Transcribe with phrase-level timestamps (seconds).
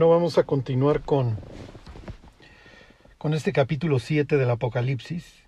[0.00, 1.36] Bueno, vamos a continuar con,
[3.18, 5.44] con este capítulo 7 del Apocalipsis.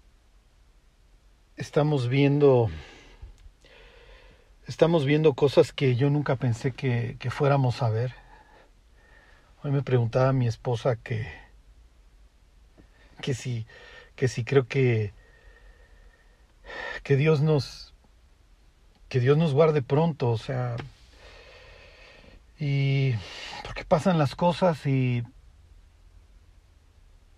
[1.57, 2.69] Estamos viendo,
[4.67, 8.13] estamos viendo cosas que yo nunca pensé que, fuéramos a ver.
[9.63, 11.27] Hoy me preguntaba mi esposa que,
[13.23, 13.65] que si,
[14.17, 15.15] que creo que,
[17.03, 17.95] que Dios nos,
[19.09, 20.77] que Dios nos guarde pronto, o sea,
[22.65, 23.17] y
[23.65, 25.25] porque pasan las cosas y,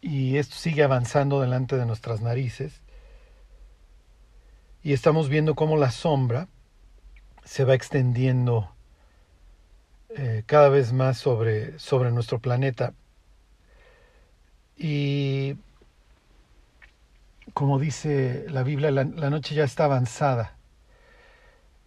[0.02, 2.82] y esto sigue avanzando delante de nuestras narices.
[4.82, 6.48] Y estamos viendo cómo la sombra
[7.42, 8.70] se va extendiendo
[10.10, 12.92] eh, cada vez más sobre, sobre nuestro planeta.
[14.76, 15.56] Y
[17.54, 20.58] como dice la Biblia, la, la, noche ya está avanzada.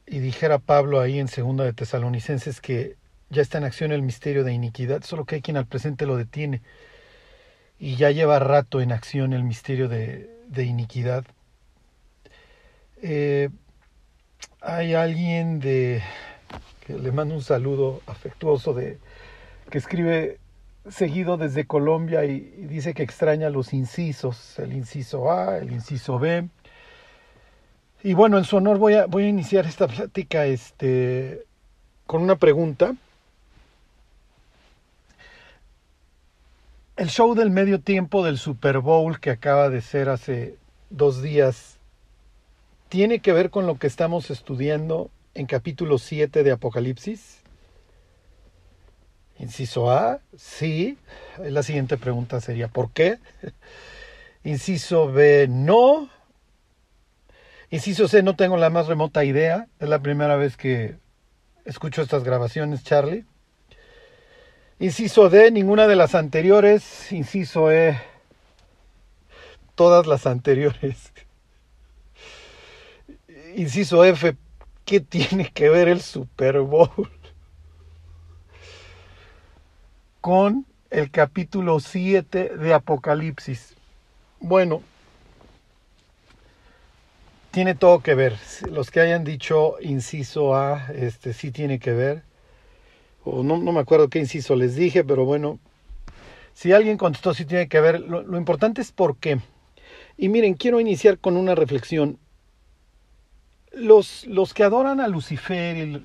[0.07, 2.97] Y dijera Pablo ahí en segunda de Tesalonicenses que
[3.29, 6.15] ya está en acción el misterio de iniquidad, solo que hay quien al presente lo
[6.15, 6.61] detiene.
[7.79, 11.25] Y ya lleva rato en acción el misterio de, iniquidad.
[13.01, 13.49] Eh,
[14.61, 16.01] hay alguien de
[16.85, 18.97] que le mando un saludo afectuoso de
[19.69, 20.39] que escribe
[20.89, 26.17] seguido desde Colombia y, y, dice que extraña los incisos, el inciso A, el inciso
[26.17, 26.47] B.
[28.03, 31.45] Y bueno, en su honor voy a, voy a iniciar esta plática este,
[32.05, 32.95] con una pregunta.
[36.97, 40.57] El show del medio tiempo del Super Bowl que acaba de ser hace
[40.89, 41.77] dos días
[42.89, 47.43] tiene que ver con lo que estamos estudiando en capítulo 7 de Apocalipsis.
[49.37, 50.97] Inciso A, sí.
[51.37, 53.19] La siguiente pregunta sería ¿por qué?
[54.43, 56.09] Inciso B, no.
[57.69, 59.67] Inciso C, no tengo la más remota idea.
[59.79, 60.95] Es la primera vez que
[61.63, 63.23] escucho estas grabaciones, Charlie.
[64.79, 67.11] Inciso D, ninguna de las anteriores.
[67.11, 67.99] Inciso E,
[69.73, 71.11] todas las anteriores.
[73.55, 74.37] Inciso F,
[74.85, 77.09] ¿qué tiene que ver el Super Bowl
[80.21, 83.73] con el capítulo 7 de Apocalipsis?
[84.39, 84.83] Bueno,
[87.49, 88.37] tiene todo que ver.
[88.69, 92.26] Los que hayan dicho inciso A, este sí tiene que ver
[93.29, 95.59] o no, no, me acuerdo qué inciso les dije, pero bueno,
[96.53, 99.39] si alguien contestó si tiene que ver, lo, importante es por qué.
[100.17, 102.17] Y miren, quiero iniciar con una reflexión.
[103.71, 106.03] Los, los que adoran a Lucifer y,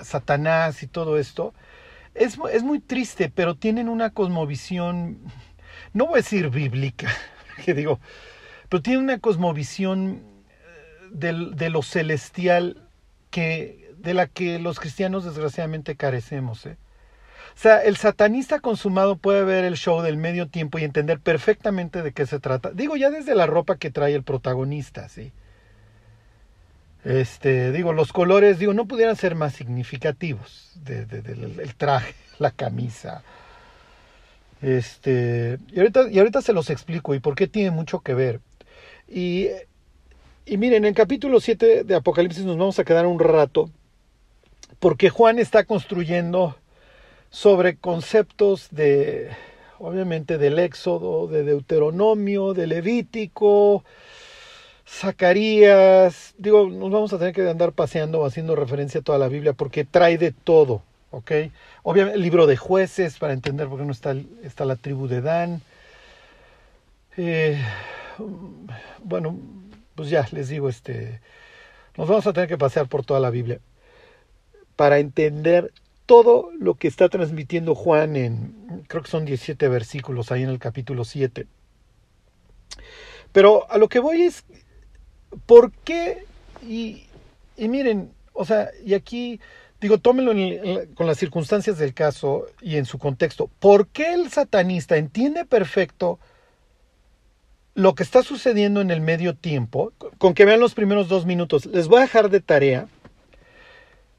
[0.00, 1.54] a Satanás y todo esto,
[2.14, 5.18] es, es muy triste, pero tienen una cosmovisión,
[5.92, 7.08] no voy a decir bíblica,
[7.64, 8.00] que digo,
[8.68, 10.22] pero tienen una cosmovisión
[11.12, 12.88] de, de lo celestial
[13.30, 16.64] que, de la que los cristianos desgraciadamente carecemos.
[16.66, 16.76] ¿eh?
[17.54, 22.02] O sea, el satanista consumado puede ver el show del medio tiempo y entender perfectamente
[22.02, 22.70] de qué se trata.
[22.70, 25.32] Digo, ya desde la ropa que trae el protagonista, ¿sí?
[27.04, 30.72] Este, digo, los colores, digo, no pudieran ser más significativos.
[30.84, 31.06] De,
[31.62, 33.22] el traje, la camisa.
[34.62, 38.40] Este, y ahorita, y ahorita se los explico y por qué tiene mucho que ver.
[39.08, 39.48] Y,
[40.44, 43.70] y miren, en el capítulo 7 de Apocalipsis nos vamos a quedar un rato
[44.80, 46.56] porque Juan está construyendo
[47.28, 49.30] sobre conceptos de,
[49.78, 53.84] obviamente, del Éxodo, de Deuteronomio, de Levítico,
[54.88, 56.34] Zacarías.
[56.38, 59.84] Digo, nos vamos a tener que andar paseando haciendo referencia a toda la Biblia porque
[59.84, 61.30] trae de todo, ¿ok?
[61.82, 65.20] Obviamente, el libro de jueces para entender por qué no está, está la tribu de
[65.20, 65.60] Dan.
[67.18, 67.62] Eh,
[69.04, 69.38] bueno,
[69.94, 71.20] pues ya les digo, este,
[71.98, 73.60] nos vamos a tener que pasear por toda la Biblia
[74.80, 75.74] para entender
[76.06, 80.58] todo lo que está transmitiendo Juan en, creo que son 17 versículos ahí en el
[80.58, 81.46] capítulo 7.
[83.30, 84.42] Pero a lo que voy es,
[85.44, 86.24] ¿por qué?
[86.66, 87.04] Y,
[87.58, 89.38] y miren, o sea, y aquí
[89.82, 93.50] digo, en, con las circunstancias del caso y en su contexto.
[93.58, 96.18] ¿Por qué el satanista entiende perfecto
[97.74, 99.92] lo que está sucediendo en el medio tiempo?
[100.16, 101.66] Con que vean los primeros dos minutos.
[101.66, 102.88] Les voy a dejar de tarea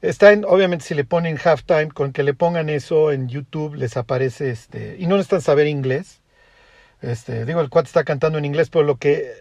[0.02, 3.96] Está en, obviamente si le ponen halftime, con que le pongan eso en YouTube les
[3.96, 6.20] aparece este, y no necesitan saber inglés.
[7.00, 9.32] Este, digo, el cuate está cantando en inglés, pero lo que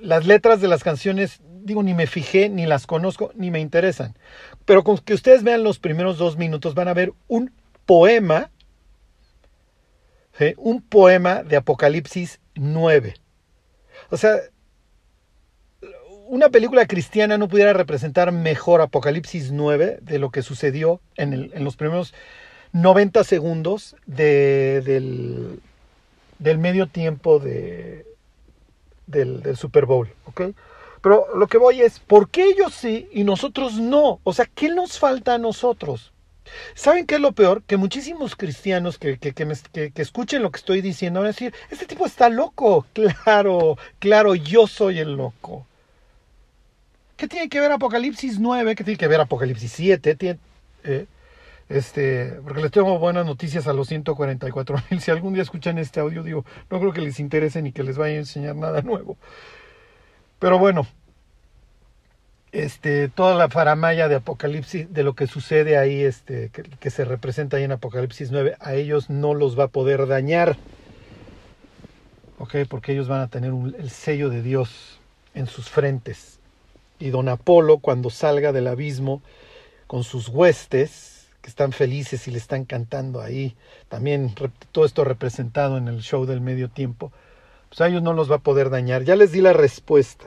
[0.00, 4.16] las letras de las canciones, digo, ni me fijé, ni las conozco, ni me interesan.
[4.64, 7.52] Pero con que ustedes vean los primeros dos minutos van a ver un
[7.86, 8.50] poema,
[10.56, 13.14] un poema de Apocalipsis 9.
[14.10, 14.36] O sea,
[16.34, 21.52] una película cristiana no pudiera representar mejor Apocalipsis 9 de lo que sucedió en, el,
[21.54, 22.12] en los primeros
[22.72, 24.82] 90 segundos de,
[26.40, 28.04] del, medio tiempo de,
[29.06, 30.08] del, Super Bowl.
[31.00, 34.18] Pero lo que voy es, ¿por qué ellos sí y nosotros no?
[34.24, 36.12] O sea, ¿qué nos falta a nosotros?
[36.74, 37.62] ¿Saben qué es lo peor?
[37.62, 42.06] Que muchísimos cristianos que, que, escuchen lo que estoy diciendo van a decir, este tipo
[42.06, 42.86] está loco.
[43.22, 45.64] Claro, claro, yo soy el loco.
[47.16, 48.74] ¿Qué tiene que ver Apocalipsis 9?
[48.74, 50.16] ¿Qué tiene que ver Apocalipsis 7?
[50.16, 50.38] ¿Tiene,
[50.82, 51.06] eh,
[51.68, 55.00] este, porque les tengo buenas noticias a los 144 mil.
[55.00, 57.96] Si algún día escuchan este audio, digo, no creo que les interese ni que les
[57.96, 59.16] vaya a enseñar nada nuevo.
[60.38, 60.86] Pero bueno,
[62.52, 67.56] este, toda la faramaya de Apocalipsis, de lo que sucede ahí, este, que, se representa
[67.56, 70.56] ahí en Apocalipsis 9, a ellos no los va a poder dañar.
[72.38, 72.56] ¿Ok?
[72.68, 75.00] Porque ellos van a tener el sello de Dios
[75.34, 76.33] en sus frentes.
[76.98, 79.22] Y don Apolo, cuando salga del abismo
[79.86, 83.54] con sus huestes, que están felices y le están cantando ahí,
[83.88, 84.34] también
[84.72, 87.12] todo esto representado en el show del medio tiempo,
[87.68, 89.04] pues a ellos no los va a poder dañar.
[89.04, 90.26] Ya les di la respuesta.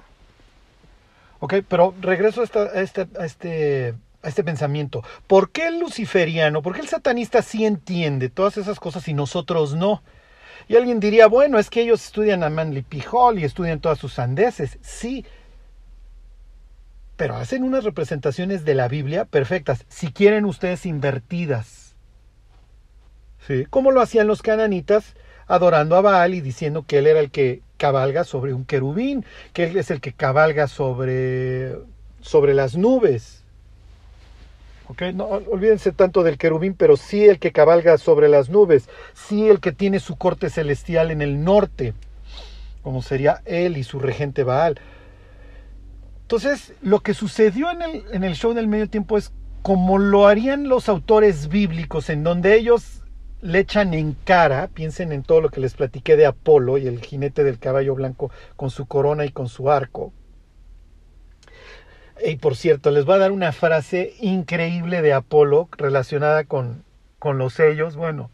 [1.39, 2.43] Ok, pero regreso a,
[2.79, 5.03] este, a, este, a este pensamiento.
[5.27, 9.73] ¿Por qué el luciferiano, por qué el satanista sí entiende todas esas cosas y nosotros
[9.73, 10.03] no?
[10.67, 13.03] Y alguien diría, bueno, es que ellos estudian a Manly P.
[13.11, 14.77] Hall y estudian todas sus sandeces.
[14.81, 15.25] Sí,
[17.17, 21.95] pero hacen unas representaciones de la Biblia perfectas, si quieren ustedes invertidas.
[23.45, 23.65] ¿Sí?
[23.69, 25.15] Como lo hacían los cananitas
[25.47, 29.65] adorando a Baal y diciendo que él era el que cabalga sobre un querubín, que
[29.65, 31.75] él es el que cabalga sobre,
[32.21, 33.43] sobre las nubes.
[34.89, 39.49] Okay, no olvídense tanto del querubín, pero sí el que cabalga sobre las nubes, sí
[39.49, 41.93] el que tiene su corte celestial en el norte,
[42.83, 44.79] como sería él y su regente Baal.
[46.27, 49.31] Entonces, lo que sucedió en el, en el show del medio tiempo es
[49.61, 53.01] como lo harían los autores bíblicos, en donde ellos
[53.39, 56.99] le echan en cara, piensen en todo lo que les platiqué de Apolo y el
[56.99, 60.11] jinete del caballo blanco con su corona y con su arco.
[62.21, 66.83] Y por cierto, les voy a dar una frase increíble de Apolo relacionada con,
[67.19, 67.95] con los sellos.
[67.95, 68.31] Bueno,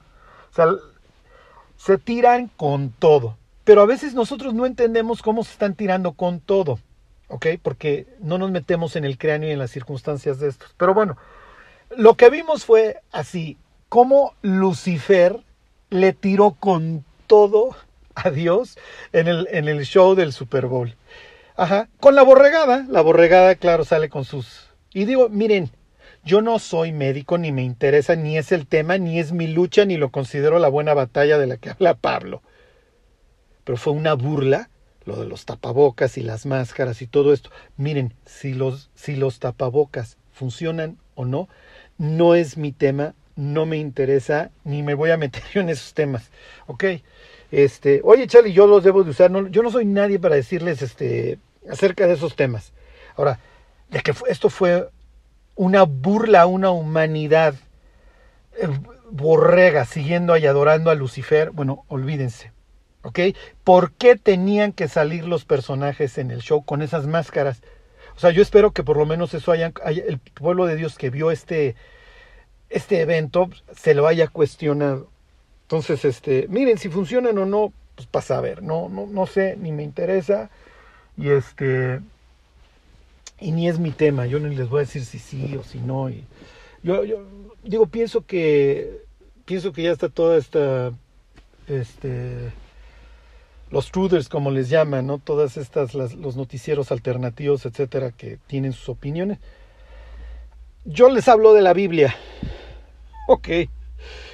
[0.49, 0.65] o sea,
[1.77, 3.37] se tiran con todo.
[3.63, 6.79] Pero a veces nosotros no entendemos cómo se están tirando con todo.
[7.33, 7.47] ¿Ok?
[7.63, 10.75] Porque no nos metemos en el cráneo y en las circunstancias de estos.
[10.77, 11.17] Pero bueno,
[11.97, 13.57] lo que vimos fue así
[13.89, 15.39] cómo Lucifer
[15.89, 17.75] le tiró con todo
[18.13, 18.77] a Dios
[19.13, 20.95] en el, en el show del Super Bowl.
[21.55, 24.69] Ajá, con la borregada, la borregada, claro, sale con sus...
[24.93, 25.71] Y digo, miren,
[26.23, 29.85] yo no soy médico, ni me interesa, ni es el tema, ni es mi lucha,
[29.85, 32.43] ni lo considero la buena batalla de la que habla Pablo.
[33.63, 34.69] Pero fue una burla
[35.05, 37.49] lo de los tapabocas y las máscaras y todo esto.
[37.77, 41.47] Miren, si los, si los tapabocas funcionan o no,
[41.97, 45.93] no es mi tema, no me interesa ni me voy a meter yo en esos
[45.93, 46.29] temas.
[46.67, 46.85] ¿Ok?
[47.51, 49.29] Este, oye Charlie, yo los debo de usar.
[49.31, 51.39] No, yo no soy nadie para decirles este,
[51.69, 52.73] acerca de esos temas.
[53.15, 53.39] Ahora,
[53.89, 54.89] de que esto fue
[55.55, 57.55] una burla a una humanidad
[58.59, 58.67] eh,
[59.11, 62.51] borrega siguiendo y adorando a Lucifer, bueno, olvídense.
[63.03, 63.19] ¿Ok?
[63.63, 67.61] ¿Por qué tenían que salir los personajes en el show con esas máscaras?
[68.15, 71.09] O sea, yo espero que por lo menos eso haya el pueblo de Dios que
[71.09, 71.75] vio este,
[72.69, 75.09] este evento se lo haya cuestionado.
[75.63, 79.57] Entonces, este, miren, si funcionan o no, pues pasa a ver, no, no, no sé,
[79.57, 80.49] ni me interesa.
[81.17, 81.99] Y este,
[83.39, 85.79] y ni es mi tema, yo ni les voy a decir si sí o si
[85.79, 86.09] no.
[86.83, 87.25] Yo, yo
[87.63, 89.03] digo, pienso que,
[89.45, 90.91] pienso que ya está toda esta,
[91.67, 92.51] este,
[93.73, 95.17] los truthers como les llaman, ¿no?
[95.17, 99.39] Todas estas, los noticieros alternativos, etcétera, que tienen sus opiniones.
[100.85, 102.15] Yo les hablo de la Biblia,
[103.27, 103.47] Ok.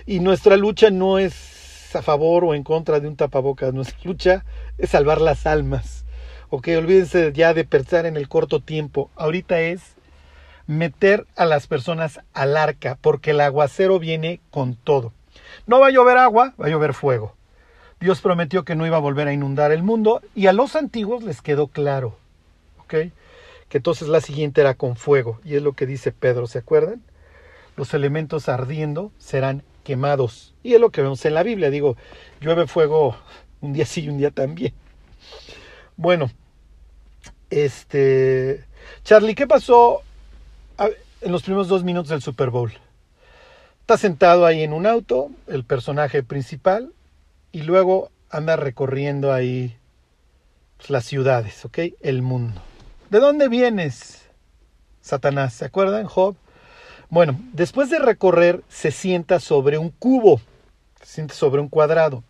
[0.08, 4.46] Y nuestra lucha no es a favor o en contra de un tapabocas, nuestra lucha
[4.78, 6.06] es salvar las almas.
[6.50, 9.10] Ok, olvídense ya de pensar en el corto tiempo.
[9.16, 9.96] Ahorita es
[10.68, 15.14] meter a las personas al arca, porque el aguacero viene con todo.
[15.66, 17.36] No va a llover agua, va a llover fuego.
[18.00, 21.24] Dios prometió que no iba a volver a inundar el mundo y a los antiguos
[21.24, 22.18] les quedó claro,
[22.80, 22.94] ¿ok?
[23.68, 27.02] Que entonces la siguiente era con fuego y es lo que dice Pedro, ¿se acuerdan?
[27.80, 30.54] los elementos ardiendo serán quemados.
[30.62, 31.70] Y es lo que vemos en la Biblia.
[31.72, 31.96] Digo,
[32.42, 33.16] llueve fuego
[33.62, 34.74] un día sí y un día también.
[35.96, 36.30] Bueno,
[37.50, 38.66] este.
[39.04, 40.02] Charlie, ¿qué pasó
[41.22, 42.74] en los primeros dos minutos del Super Bowl?
[43.82, 46.92] Está sentado ahí en un auto, el personaje principal,
[47.52, 49.76] y luego anda recorriendo ahí
[50.88, 51.80] las ciudades, ¿ok?
[52.02, 52.62] El mundo.
[53.10, 54.22] ¿De dónde vienes,
[55.02, 55.54] Satanás?
[55.54, 56.36] ¿Se acuerdan, Job?
[57.10, 60.40] Bueno, después de recorrer, se sienta sobre un cubo,
[61.02, 62.24] se sienta sobre un cuadrado.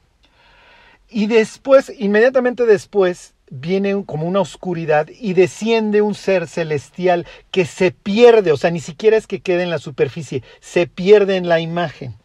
[1.10, 7.92] Y después, inmediatamente después, viene como una oscuridad y desciende un ser celestial que se
[7.92, 11.60] pierde, o sea, ni siquiera es que quede en la superficie, se pierde en la
[11.60, 12.16] imagen.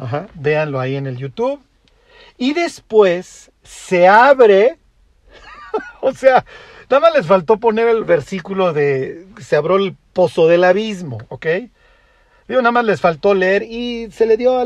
[0.00, 1.60] Ajá, véanlo ahí en el YouTube.
[2.38, 4.78] Y después se abre,
[6.00, 6.46] o sea,
[6.88, 11.46] nada más les faltó poner el versículo de se abrió el pozo del abismo, ¿ok?
[12.48, 14.64] Digo, nada más les faltó leer y se le dio a,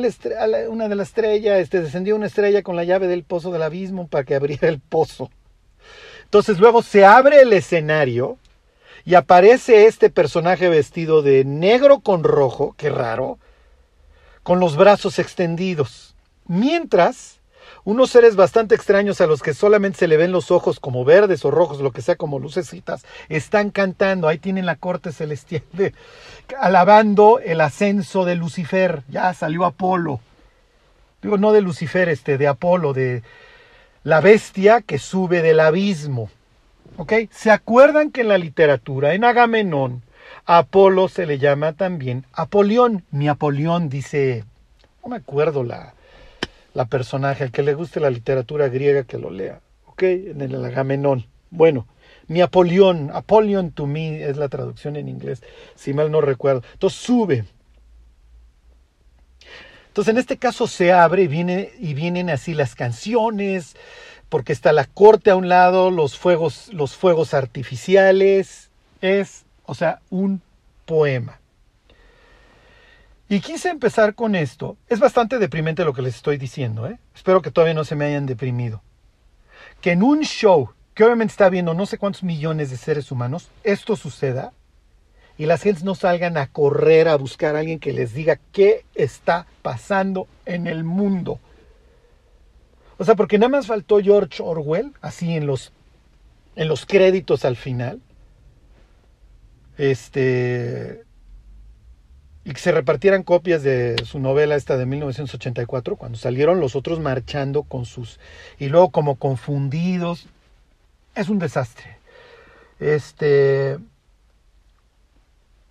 [0.69, 4.07] una de las estrellas, este, descendió una estrella con la llave del pozo del abismo
[4.07, 5.31] para que abriera el pozo.
[6.23, 8.38] Entonces luego se abre el escenario
[9.05, 13.38] y aparece este personaje vestido de negro con rojo, qué raro,
[14.44, 16.14] con los brazos extendidos.
[16.46, 17.40] Mientras
[17.84, 21.44] unos seres bastante extraños a los que solamente se le ven los ojos como verdes
[21.44, 24.28] o rojos, lo que sea como lucecitas, están cantando.
[24.28, 25.92] Ahí tienen la corte celestial de,
[26.58, 29.02] alabando el ascenso de Lucifer.
[29.08, 30.20] Ya salió Apolo.
[31.22, 33.22] Digo, no de Lucifer, este, de Apolo, de
[34.02, 36.30] la bestia que sube del abismo.
[36.98, 37.12] ¿Ok?
[37.30, 40.02] ¿Se acuerdan que en la literatura, en Agamenón,
[40.46, 43.04] Apolo se le llama también Apolión?
[43.10, 44.44] Mi Apolión dice,
[45.02, 45.94] no me acuerdo la,
[46.74, 50.02] la personaje, al que le guste la literatura griega que lo lea, ¿ok?
[50.02, 51.26] En el Agamenón.
[51.50, 51.86] Bueno,
[52.26, 55.42] mi Apolión, Apolión to me es la traducción en inglés,
[55.76, 56.62] si mal no recuerdo.
[56.72, 57.44] Entonces sube.
[59.88, 63.76] Entonces en este caso se abre y, viene, y vienen así las canciones,
[64.28, 68.70] porque está la corte a un lado, los fuegos, los fuegos artificiales.
[69.00, 70.42] Es, o sea, un
[70.85, 71.40] poema.
[73.28, 74.76] Y quise empezar con esto.
[74.88, 76.99] Es bastante deprimente lo que les estoy diciendo, ¿eh?
[77.14, 78.83] Espero que todavía no se me hayan deprimido.
[79.80, 83.50] Que en un show que obviamente está viendo no sé cuántos millones de seres humanos,
[83.64, 84.52] esto suceda
[85.37, 88.85] y las gentes no salgan a correr a buscar a alguien que les diga qué
[88.94, 91.40] está pasando en el mundo.
[92.99, 95.73] O sea, porque nada más faltó George Orwell, así en los,
[96.54, 98.00] en los créditos al final.
[99.76, 101.04] Este,
[102.45, 107.00] y que se repartieran copias de su novela esta de 1984, cuando salieron los otros
[107.00, 108.21] marchando con sus...
[108.59, 110.26] y luego como confundidos.
[111.14, 111.99] Es un desastre.
[112.81, 113.78] Este...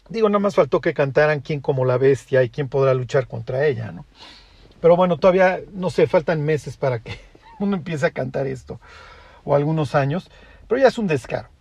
[0.09, 3.65] Digo, nada más faltó que cantaran quién como la bestia y quién podrá luchar contra
[3.65, 4.05] ella, ¿no?
[4.81, 7.17] Pero bueno, todavía, no sé, faltan meses para que
[7.59, 8.81] uno empiece a cantar esto,
[9.45, 10.29] o algunos años,
[10.67, 11.52] pero ya es un descaro.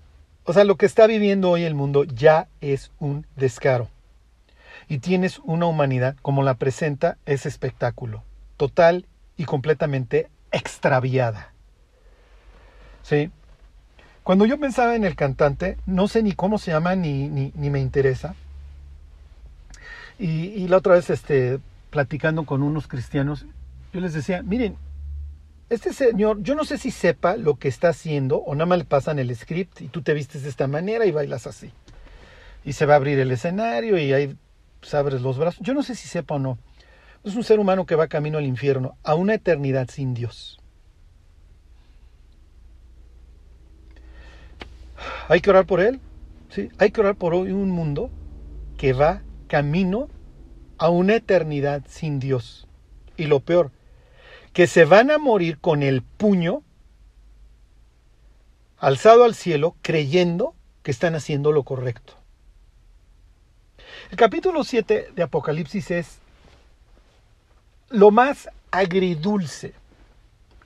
[0.44, 3.88] O sea, lo que está viviendo hoy el mundo ya es un descaro
[4.88, 8.22] y tienes una humanidad como la presenta ese espectáculo,
[8.56, 9.06] total
[9.36, 11.52] y completamente extraviada.
[13.02, 13.30] ¿Sí?
[14.24, 17.80] Cuando yo pensaba en el cantante, no sé ni cómo se llama ni, ni, me
[17.80, 18.34] interesa.
[20.18, 21.58] Y, y, la otra vez, este,
[21.90, 23.46] platicando con unos cristianos,
[23.92, 24.76] yo les decía, miren,
[25.72, 28.84] este señor, yo no sé si sepa lo que está haciendo o nada más le
[28.84, 31.72] pasan el script y tú te vistes de esta manera y bailas así.
[32.62, 34.36] Y se va a abrir el escenario y hay
[34.80, 35.64] pues, abres los brazos.
[35.64, 36.58] Yo no sé si sepa o no.
[37.24, 40.60] Es un ser humano que va camino al infierno, a una eternidad sin Dios.
[45.28, 46.00] Hay que orar por él.
[46.50, 48.10] Sí, hay que orar por hoy un mundo
[48.76, 50.08] que va camino
[50.76, 52.68] a una eternidad sin Dios.
[53.16, 53.70] Y lo peor,
[54.52, 56.62] que se van a morir con el puño
[58.78, 62.14] alzado al cielo creyendo que están haciendo lo correcto.
[64.10, 66.18] El capítulo 7 de Apocalipsis es
[67.88, 69.74] lo más agridulce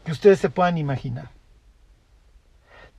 [0.05, 1.31] que ustedes se puedan imaginar.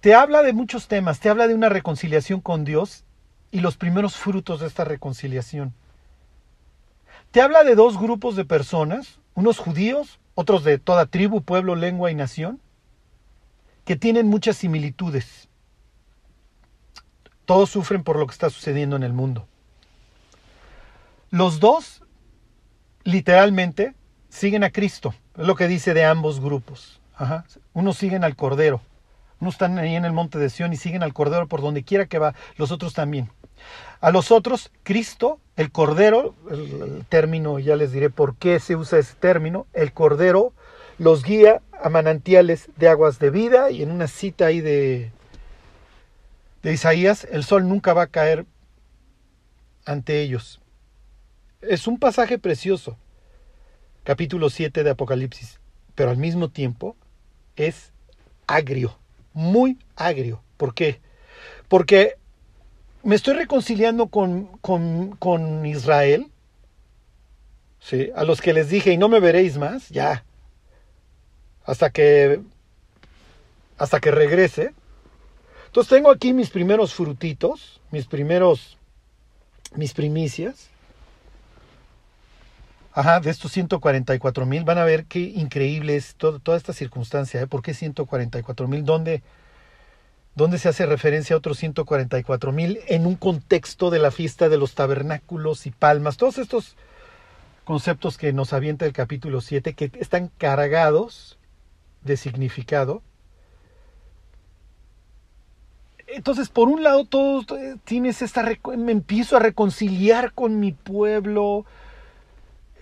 [0.02, 3.04] Te habla de muchos temas, te habla de una reconciliación con Dios
[3.52, 5.74] y los primeros frutos de esta reconciliación.
[7.32, 12.12] Te habla de dos grupos de personas, unos judíos, otros de toda tribu, pueblo, lengua
[12.12, 12.62] y nación,
[13.86, 15.50] que tienen muchas similitudes.
[17.46, 19.48] Todos sufren por lo que está sucediendo en el mundo.
[21.32, 22.04] Los dos,
[23.04, 23.96] literalmente,
[24.30, 25.16] siguen a Cristo.
[25.36, 27.02] Es lo que dice de ambos grupos.
[27.74, 28.80] Unos siguen al Cordero.
[29.40, 32.06] Unos están ahí en el monte de Sión y siguen al Cordero por donde quiera
[32.06, 32.36] que va.
[32.58, 33.32] Los otros también.
[34.00, 39.00] A los otros, Cristo, el Cordero, el, término, ya les diré por qué se usa
[39.00, 40.54] ese término, el Cordero
[41.00, 45.12] los guía a manantiales de aguas de vida y en una cita ahí de,
[46.64, 48.46] de Isaías, el sol nunca va a caer
[49.86, 50.60] ante ellos.
[51.62, 52.98] Es un pasaje precioso,
[54.04, 55.60] capítulo 7 de Apocalipsis,
[55.96, 56.96] pero al mismo tiempo
[57.56, 57.94] es
[58.46, 58.98] agrio,
[59.34, 60.42] muy agrio.
[60.58, 61.02] ¿Por qué?
[61.68, 62.18] Porque
[63.04, 66.32] me estoy reconciliando con, con, con Israel,
[67.80, 68.10] ¿sí?
[68.16, 70.24] a los que les dije, y no me veréis más, ya,
[71.66, 72.42] hasta que,
[73.78, 74.74] hasta que regrese.
[75.68, 78.78] Entonces tengo aquí mis primeros frutitos, mis primeros,
[79.76, 80.70] mis primicias.
[82.94, 87.42] Ajá, de estos 144 mil, van a ver qué increíble es toda esta circunstancia.
[87.42, 87.48] ¿eh?
[87.48, 88.86] ¿Por qué 144 mil?
[88.86, 89.22] ¿Dónde,
[90.38, 92.80] ¿Dónde se hace referencia a otros 144 mil?
[92.86, 96.18] En un contexto de la fiesta de los tabernáculos y palmas.
[96.18, 96.76] Todos estos
[97.64, 101.40] conceptos que nos avienta el capítulo 7, que están cargados
[102.04, 103.02] de significado.
[106.06, 107.08] Entonces, por un lado,
[107.58, 111.66] eh, tienes esta me empiezo a reconciliar con mi pueblo.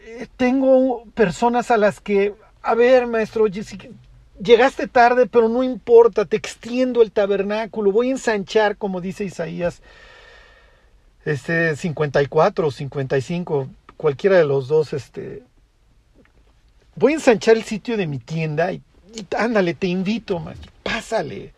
[0.02, 3.48] Eh, tengo personas a las que, a ver, maestro,
[4.42, 9.82] llegaste tarde, pero no importa, te extiendo el tabernáculo, voy a ensanchar, como dice Isaías,
[11.26, 15.44] este 54 o 55, cualquiera de los dos, este,
[16.96, 18.82] voy a ensanchar el sitio de mi tienda y
[19.38, 21.54] ándale, te invito, maestro, pásale.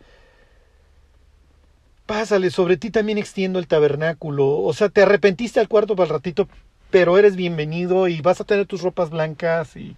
[2.06, 4.60] Pásale, sobre ti también extiendo el tabernáculo.
[4.60, 6.48] O sea, te arrepentiste al cuarto para el ratito,
[6.90, 9.94] pero eres bienvenido y vas a tener tus ropas blancas y,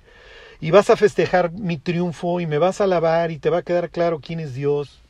[0.60, 3.62] y vas a festejar mi triunfo y me vas a alabar y te va a
[3.62, 5.00] quedar claro quién es Dios.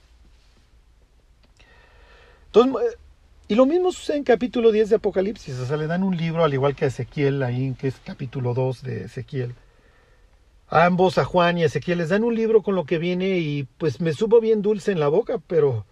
[2.47, 2.97] Entonces,
[3.49, 6.45] y lo mismo sucede en capítulo 10 de Apocalipsis, o sea, le dan un libro
[6.45, 9.55] al igual que a Ezequiel ahí, que es capítulo 2 de Ezequiel
[10.71, 13.39] a ambos, a Juan y a Ezequiel, les dan un libro con lo que viene
[13.39, 15.85] y pues me subo bien dulce en la boca, pero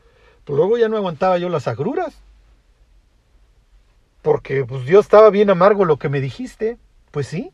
[0.44, 2.22] pues, luego ya no aguantaba yo las agruras.
[4.22, 6.78] Porque pues Dios estaba bien amargo lo que me dijiste.
[7.10, 7.50] Pues sí.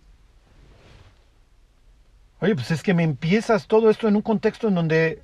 [2.45, 5.23] Oye, pues es que me empiezas todo esto en un contexto en donde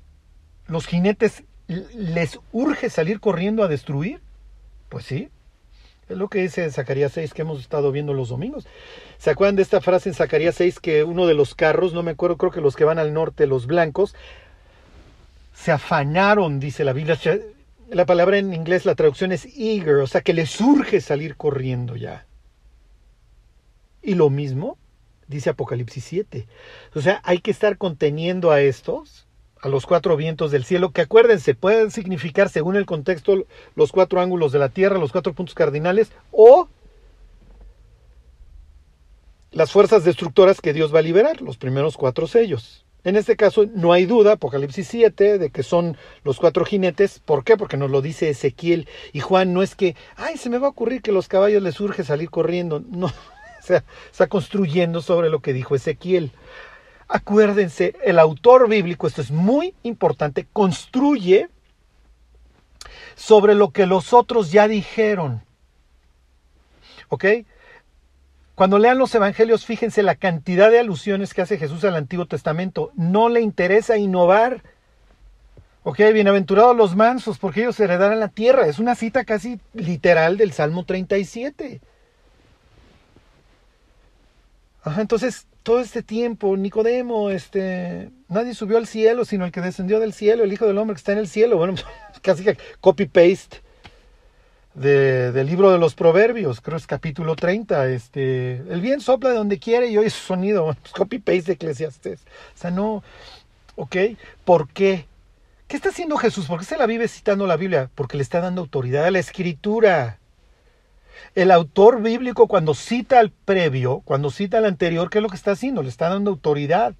[0.65, 4.21] los jinetes les urge salir corriendo a destruir.
[4.89, 5.29] Pues sí.
[6.09, 8.65] Es lo que dice Zacarías 6 que hemos estado viendo los domingos.
[9.19, 12.09] ¿Se acuerdan de esta frase en Zacarías 6 que uno de los carros, no me
[12.09, 14.15] acuerdo, creo que los que van al norte, los blancos,
[15.53, 17.19] se afanaron, dice la Biblia.
[17.91, 21.95] La palabra en inglés, la traducción es eager, o sea que les surge salir corriendo
[21.95, 22.25] ya.
[24.01, 24.79] Y lo mismo
[25.31, 26.47] dice Apocalipsis 7.
[26.93, 29.27] O sea, hay que estar conteniendo a estos
[29.61, 34.19] a los cuatro vientos del cielo, que acuérdense, pueden significar según el contexto los cuatro
[34.19, 36.67] ángulos de la tierra, los cuatro puntos cardinales, o
[39.51, 42.85] las fuerzas destructoras que Dios va a liberar, los primeros cuatro sellos.
[43.03, 47.19] En este caso no hay duda, Apocalipsis 7, de que son los cuatro jinetes.
[47.19, 47.57] ¿Por qué?
[47.57, 48.87] Porque nos lo dice Ezequiel.
[49.11, 51.75] Y Juan no es que, ay, se me va a ocurrir que los caballos les
[51.75, 52.79] surge salir corriendo.
[52.79, 53.11] No,
[53.61, 56.31] o sea, está construyendo sobre lo que dijo Ezequiel.
[57.07, 61.49] Acuérdense, el autor bíblico, esto es muy importante, construye
[63.15, 65.43] sobre lo que los otros ya dijeron.
[67.09, 67.25] ¿Ok?
[68.55, 72.91] Cuando lean los evangelios, fíjense la cantidad de alusiones que hace Jesús al Antiguo Testamento.
[72.95, 74.63] No le interesa innovar.
[75.83, 78.67] Ok, bienaventurados los mansos, porque ellos heredarán la tierra.
[78.67, 81.81] Es una cita casi literal del Salmo 37.
[84.85, 90.13] Entonces todo este tiempo, Nicodemo, este, nadie subió al cielo, sino el que descendió del
[90.13, 91.57] cielo, el Hijo del Hombre que está en el cielo.
[91.57, 91.75] Bueno,
[92.21, 93.61] casi que copy-paste
[94.73, 97.89] de, del libro de los Proverbios, creo es capítulo 30.
[97.89, 100.75] Este, el bien sopla de donde quiere y oye su sonido.
[100.81, 102.21] Pues copy-paste de Eclesiastes.
[102.55, 103.03] O sea, no,
[103.75, 103.95] ¿ok?
[104.45, 105.05] ¿Por qué?
[105.67, 106.47] ¿Qué está haciendo Jesús?
[106.47, 107.89] ¿Por qué se la vive citando la Biblia?
[107.95, 110.17] Porque le está dando autoridad a la escritura.
[111.35, 115.35] El autor bíblico cuando cita al previo, cuando cita al anterior, ¿qué es lo que
[115.35, 115.83] está haciendo?
[115.83, 116.93] Le está dando autoridad.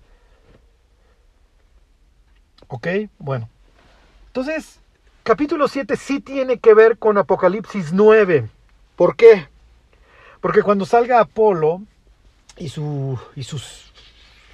[2.68, 2.88] ¿Ok?
[3.20, 3.50] Bueno.
[4.28, 4.80] Entonces,
[5.24, 8.48] capítulo 7 sí tiene que ver con Apocalipsis 9.
[8.96, 9.48] ¿Por qué?
[10.40, 11.82] Porque cuando salga Apolo
[12.58, 13.92] y, su, y sus,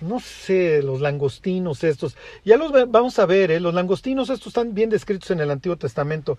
[0.02, 3.60] no sé, los langostinos estos, ya los vamos a ver, ¿eh?
[3.60, 6.38] los langostinos estos están bien descritos en el Antiguo Testamento,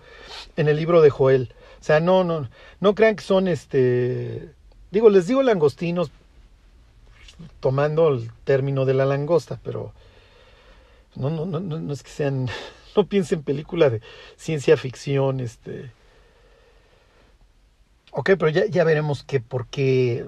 [0.57, 1.53] en el libro de Joel.
[1.79, 4.49] O sea, no, no, no crean que son este.
[4.91, 6.11] Digo, les digo langostinos
[7.59, 9.93] tomando el término de la langosta, pero
[11.15, 12.49] no, no, no, no es que sean.
[12.95, 14.01] No piensen en película de
[14.35, 15.91] ciencia ficción, este.
[18.11, 20.25] Ok, pero ya, ya veremos que por qué.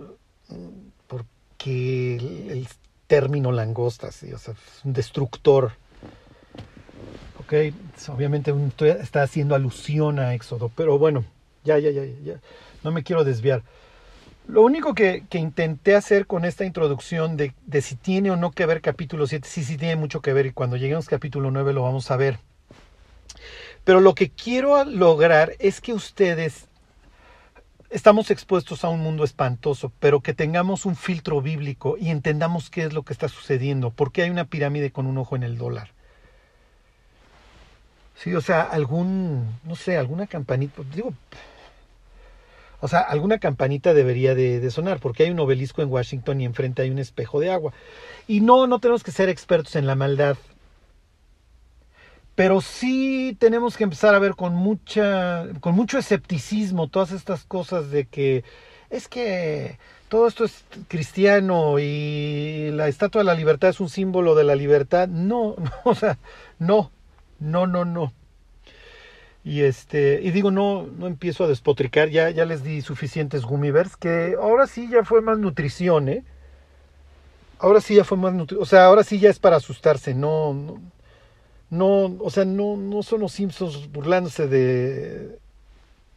[1.08, 1.26] Por
[1.58, 2.68] qué el,
[3.08, 5.74] término langosta, o sea, es un destructor
[7.52, 7.54] ok,
[8.10, 8.54] obviamente
[9.02, 11.26] está haciendo alusión a Éxodo, pero bueno,
[11.63, 12.39] ya, ya, ya, ya.
[12.84, 13.63] No me quiero desviar.
[14.47, 18.52] Lo único que, que intenté hacer con esta introducción de, de, si tiene o no
[18.52, 21.74] que ver capítulo 7, sí, sí tiene mucho que ver y cuando lleguemos capítulo 9
[21.74, 22.39] lo vamos a ver.
[23.84, 26.67] Pero lo que quiero lograr es que ustedes
[27.91, 32.84] estamos expuestos a un mundo espantoso, pero que tengamos un filtro bíblico y entendamos qué
[32.84, 35.58] es lo que está sucediendo, por qué hay una pirámide con un ojo en el
[35.58, 35.91] dólar.
[38.15, 41.13] Sí, o sea, algún, no sé, alguna campanita, digo,
[42.82, 46.82] o sea, alguna campanita debería de, sonar, porque hay un obelisco en Washington y enfrente
[46.82, 47.74] hay un espejo de agua.
[48.28, 50.36] Y no, no tenemos que ser expertos en la maldad,
[52.36, 57.91] pero sí tenemos que empezar a ver con mucha con mucho escepticismo todas estas cosas
[57.91, 58.44] de que
[58.89, 59.78] es que
[60.10, 64.56] todo esto es cristiano y la estatua de la libertad es un símbolo de la
[64.56, 65.08] libertad.
[65.08, 66.17] No, no o sea
[66.60, 66.91] no
[67.39, 68.13] no no no
[69.43, 73.97] y este y digo no no empiezo a despotricar ya ya les di suficientes gummibers
[73.97, 76.23] que ahora sí ya fue más nutrición eh
[77.60, 80.54] ahora sí ya fue más nutrición o sea ahora sí ya es para asustarse no,
[80.54, 80.82] no
[81.71, 85.39] no, o sea, no, no son los Simpsons burlándose de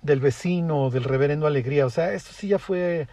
[0.03, 3.09] del vecino, del reverendo Alegría, o sea, esto sí ya fue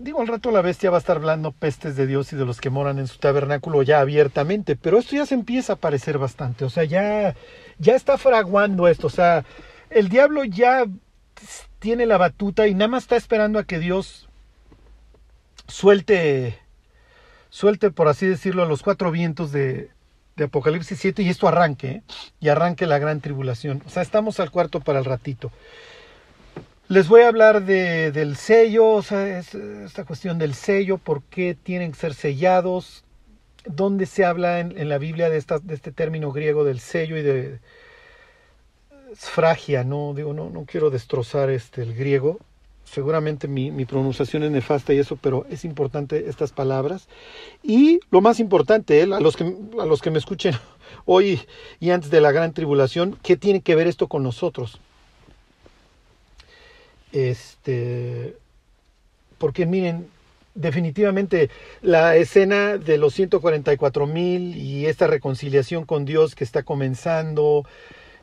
[0.00, 2.60] digo, al rato la bestia va a estar hablando pestes de Dios y de los
[2.60, 6.64] que moran en su tabernáculo ya abiertamente, pero esto ya se empieza a parecer bastante,
[6.64, 7.36] o sea, ya
[7.82, 9.44] ya está fraguando esto, o sea,
[9.90, 10.86] el diablo ya
[11.78, 14.28] tiene la batuta y nada más está esperando a que Dios
[15.68, 16.58] suelte
[17.50, 19.90] suelte por así decirlo a los cuatro vientos de
[20.36, 22.02] de Apocalipsis 7 y esto arranque, ¿eh?
[22.40, 23.82] y arranque la gran tribulación.
[23.86, 25.50] O sea, estamos al cuarto para el ratito.
[26.88, 31.54] Les voy a hablar de, del sello, o sea, esta cuestión del sello, por qué
[31.54, 33.04] tienen que ser sellados,
[33.66, 37.60] dónde se habla en, la Biblia de, este término griego del sello y de
[39.14, 42.38] sfragia, no digo, no, no quiero destrozar este, el griego,
[42.84, 47.08] seguramente mi, mi, pronunciación es nefasta y eso, pero es importante estas palabras.
[47.62, 49.04] Y lo más importante, ¿eh?
[49.04, 49.44] a, los que,
[49.78, 50.54] a los que me escuchen
[51.04, 51.40] hoy
[51.80, 54.80] y antes de la gran tribulación, ¿qué tiene que ver esto con nosotros?
[57.12, 58.36] Este,
[59.38, 60.08] porque miren,
[60.54, 67.64] definitivamente la escena de los 144 mil y esta reconciliación con Dios que está comenzando,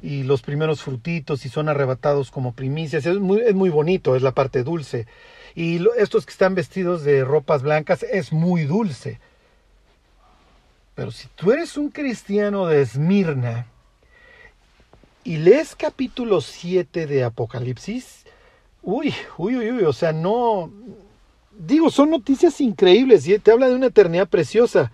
[0.02, 3.06] y los primeros frutitos y son arrebatados como primicias.
[3.06, 5.08] Es muy, es muy bonito, es la parte dulce.
[5.56, 9.20] Y estos que están vestidos de ropas blancas es muy dulce.
[10.96, 13.68] Pero si tú eres un cristiano de Esmirna
[15.24, 18.26] y lees capítulo 7 de Apocalipsis,
[18.82, 20.72] uy, uy, uy, uy, o sea, no...
[21.60, 24.94] Digo, son noticias increíbles y te habla de una eternidad preciosa.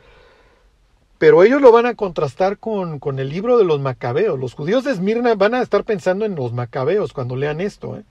[1.19, 4.39] Pero ellos lo van a contrastar con, con, el libro de los macabeos.
[4.39, 7.97] Los judíos de Esmirna van a estar pensando en los macabeos cuando lean esto.
[7.97, 8.04] ¿eh?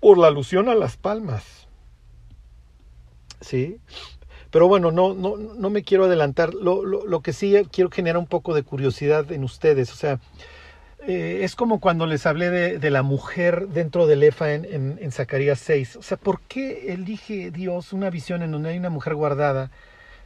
[0.00, 1.68] Por la alusión a las palmas.
[3.40, 3.78] ¿Sí?
[4.50, 6.52] Pero bueno, no, no, no me quiero adelantar.
[6.52, 9.92] Lo, lo, lo, que sí quiero generar un poco de curiosidad en ustedes.
[9.92, 10.18] O sea,
[11.06, 15.96] eh, es como cuando les hablé de, la mujer dentro del Efa en, Zacarías 6.
[15.96, 19.70] O sea, ¿por qué elige Dios una visión en donde hay una mujer guardada?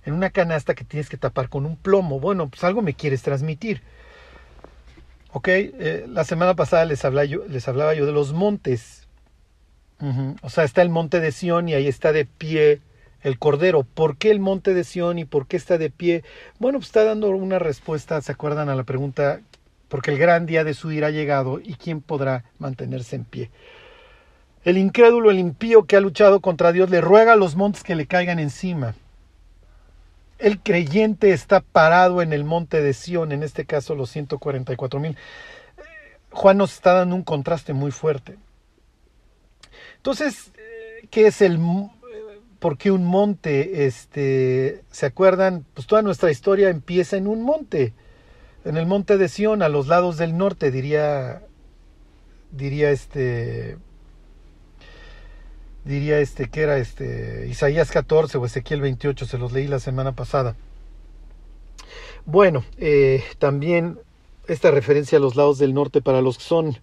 [0.04, 2.20] en una canasta que tienes que tapar con un plomo.
[2.20, 3.82] Bueno, pues algo me quieres transmitir.
[5.32, 9.06] Ok, eh, la semana pasada les hablaba, yo, de los montes.
[10.40, 12.80] O sea, está el monte de Sión y ahí está de pie
[13.22, 13.82] el cordero.
[13.84, 16.24] ¿Por qué el monte de Sión y por qué está de pie?
[16.58, 19.42] Bueno, pues está dando una respuesta, ¿se acuerdan a la pregunta?
[19.90, 23.50] Porque el gran día de su ira ha llegado y quién podrá mantenerse en pie.
[24.64, 27.96] El incrédulo, el impío que ha luchado contra Dios, le ruega a los montes que
[27.96, 28.94] le caigan encima.
[30.38, 35.16] El creyente está parado en el monte de Sión, en este caso los 144 mil.
[36.30, 38.38] Juan nos está dando un contraste muy fuerte.
[39.96, 40.52] Entonces,
[41.10, 41.58] ¿qué es el
[42.58, 43.86] por qué un monte?
[43.86, 45.66] Este, ¿se acuerdan?
[45.74, 47.92] Pues toda nuestra historia empieza en un monte,
[48.64, 51.42] en el monte de Sión, a los lados del norte, diría
[52.52, 53.78] diría este
[55.84, 60.12] diría este que era este Isaías 14 o Ezequiel 28, se los leí la semana
[60.12, 60.56] pasada.
[62.26, 63.98] Bueno, eh, también
[64.46, 66.78] esta referencia a los lados del norte para los que son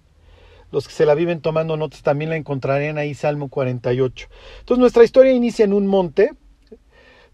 [0.72, 4.28] los que se la viven tomando notas también la encontrarán ahí Salmo 48.
[4.60, 6.32] Entonces nuestra historia inicia en un monte.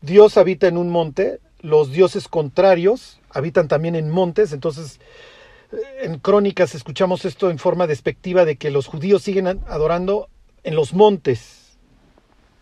[0.02, 5.00] Dios habita en un monte, los dioses contrarios habitan también en montes, entonces
[5.72, 10.30] eh, en crónicas escuchamos esto en forma despectiva de que los judíos siguen adorando
[10.64, 11.78] en los montes.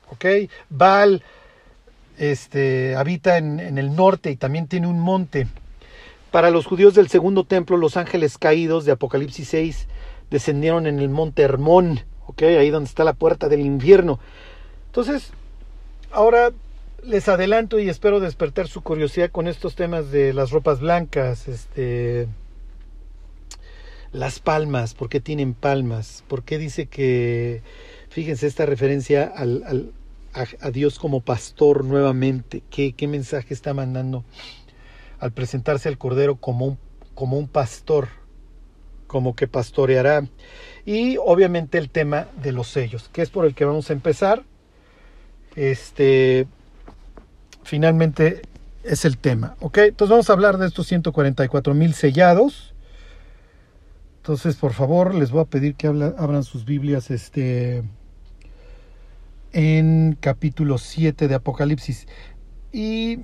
[0.10, 0.26] ¿Ok?
[0.70, 1.24] Baal
[2.18, 5.48] este, habita en, el norte y también tiene un monte.
[6.30, 9.88] Para los judíos del segundo templo, los ángeles caídos de Apocalipsis 6
[10.30, 12.44] descendieron en el monte Hermón, ¿ok?
[12.44, 14.20] Ahí donde está la puerta del infierno.
[14.88, 15.32] Entonces,
[16.12, 16.52] ahora
[17.04, 22.28] les adelanto y espero despertar su curiosidad con estos temas de las ropas blancas, este,
[24.12, 26.24] las palmas, ¿por qué tienen palmas?
[26.28, 27.62] ¿Por qué dice que,
[28.10, 32.62] fíjense, esta referencia a, Dios como pastor nuevamente?
[32.70, 34.24] ¿Qué, ¿Qué mensaje está mandando
[35.20, 36.78] al presentarse al Cordero como un,
[37.16, 38.10] como un pastor?
[39.08, 40.26] Como que pastoreará.
[40.86, 44.44] Y obviamente el tema de los sellos, que es por el que vamos a empezar.
[45.56, 46.48] Este,
[47.64, 48.42] finalmente
[48.84, 49.56] es el tema.
[49.60, 49.78] ¿Ok?
[49.80, 52.74] Entonces vamos a hablar de estos 144 mil sellados.
[54.18, 57.84] Entonces, por favor, les voy a pedir que abran sus Biblias este,
[59.52, 62.08] en capítulo 7 de Apocalipsis.
[62.72, 63.20] Y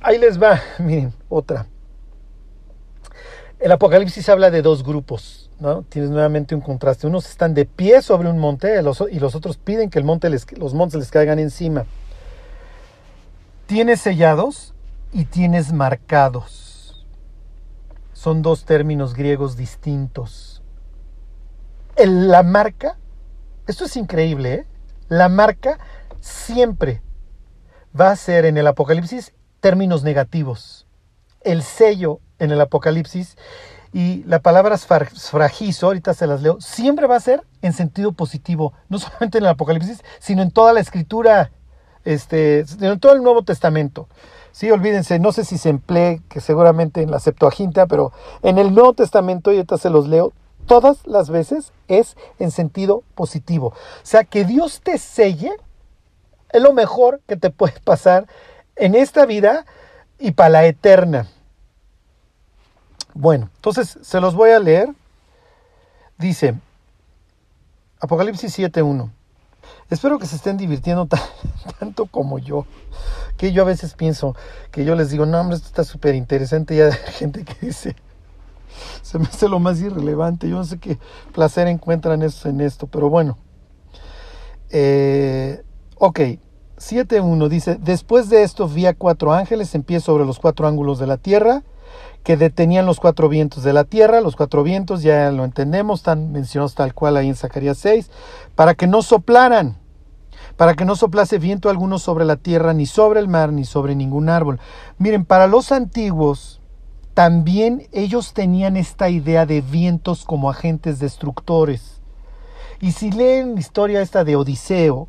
[0.00, 1.66] ahí les va, miren, otra.
[3.58, 5.82] El Apocalipsis habla de dos grupos, ¿no?
[5.82, 7.06] Tienes nuevamente un contraste.
[7.06, 8.78] Unos están de pie sobre un monte
[9.10, 11.86] y los otros piden que el monte los montes les caigan encima.
[13.66, 14.74] Tienes sellados
[15.10, 17.06] y tienes marcados.
[18.12, 20.62] Son dos términos griegos distintos.
[21.96, 22.98] El, la marca,
[23.66, 24.66] esto es increíble, ¿eh?
[25.08, 25.78] la marca
[26.20, 27.00] siempre
[27.98, 30.86] va a ser en el Apocalipsis términos negativos.
[31.40, 33.38] El sello en el Apocalipsis
[33.94, 38.74] y la palabra fragizo, ahorita se las leo, siempre va a ser en sentido positivo,
[38.90, 41.50] no solamente en el Apocalipsis, sino en toda la escritura
[42.04, 44.08] este, en todo el Nuevo Testamento.
[44.52, 48.12] Sí, olvídense, no sé si se emplee, que seguramente en la Septuaginta, pero
[48.42, 50.32] en el Nuevo Testamento, y ahorita se los leo,
[50.66, 53.68] todas las veces es en sentido positivo.
[53.68, 55.52] O sea, que Dios te selle
[56.50, 58.26] es lo mejor que te puede pasar
[58.76, 59.66] en esta vida
[60.18, 61.28] y para la eterna.
[63.12, 64.88] Bueno, entonces se los voy a leer.
[66.16, 66.54] Dice,
[68.00, 69.10] Apocalipsis 7.1.
[69.90, 71.06] Espero que se estén divirtiendo
[71.78, 72.66] tanto como yo.
[73.36, 74.34] Que yo a veces pienso
[74.70, 76.74] que yo les digo, no, hombre, esto está súper interesante.
[76.74, 77.96] Y hay gente que dice,
[79.02, 80.48] se me hace lo más irrelevante.
[80.48, 80.98] Yo no sé qué
[81.32, 83.38] placer encuentran eso en esto, pero bueno.
[84.70, 85.62] Eh,
[85.98, 86.18] ok,
[86.78, 91.06] 7.1 dice, después de esto vi a cuatro ángeles en sobre los cuatro ángulos de
[91.06, 91.62] la tierra
[92.24, 94.22] que detenían los cuatro vientos de la tierra.
[94.22, 98.10] Los cuatro vientos, ya lo entendemos, están mencionados tal cual ahí en Zacarías 6,
[98.54, 99.76] para que no soplaran,
[100.56, 103.94] para que no soplase viento alguno sobre la tierra, ni sobre el mar, ni sobre
[103.94, 104.58] ningún árbol.
[104.98, 106.62] Miren, para los antiguos,
[107.12, 112.00] también ellos tenían esta idea de vientos como agentes destructores.
[112.80, 115.08] Y si leen la historia esta de Odiseo,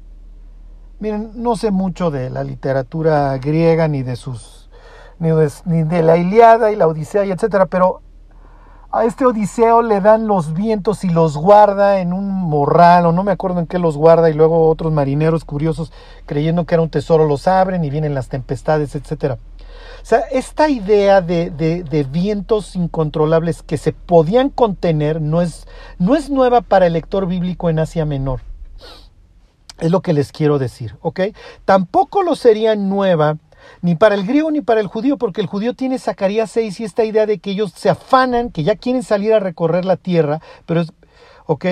[0.99, 4.64] miren, no sé mucho de la literatura griega ni de sus
[5.19, 8.01] ni de, la Iliada y la Odisea y etcétera, pero
[8.91, 13.23] a este Odiseo le dan los vientos y los guarda en un morral, o no
[13.23, 15.91] me acuerdo en qué los guarda, y luego otros marineros curiosos,
[16.25, 19.37] creyendo que era un tesoro, los abren y vienen las tempestades, etcétera.
[20.01, 25.67] O sea, esta idea de, de, de, vientos incontrolables que se podían contener no es,
[25.97, 28.41] no es nueva para el lector bíblico en Asia Menor.
[29.79, 31.21] Es lo que les quiero decir, ¿ok?
[31.65, 33.37] Tampoco lo sería nueva
[33.81, 36.83] ni para el griego ni para el judío, porque el judío tiene Zacarías 6 y
[36.83, 40.41] esta idea de que ellos se afanan, que ya quieren salir a recorrer la tierra,
[40.65, 40.91] pero es,
[41.45, 41.65] ¿ok?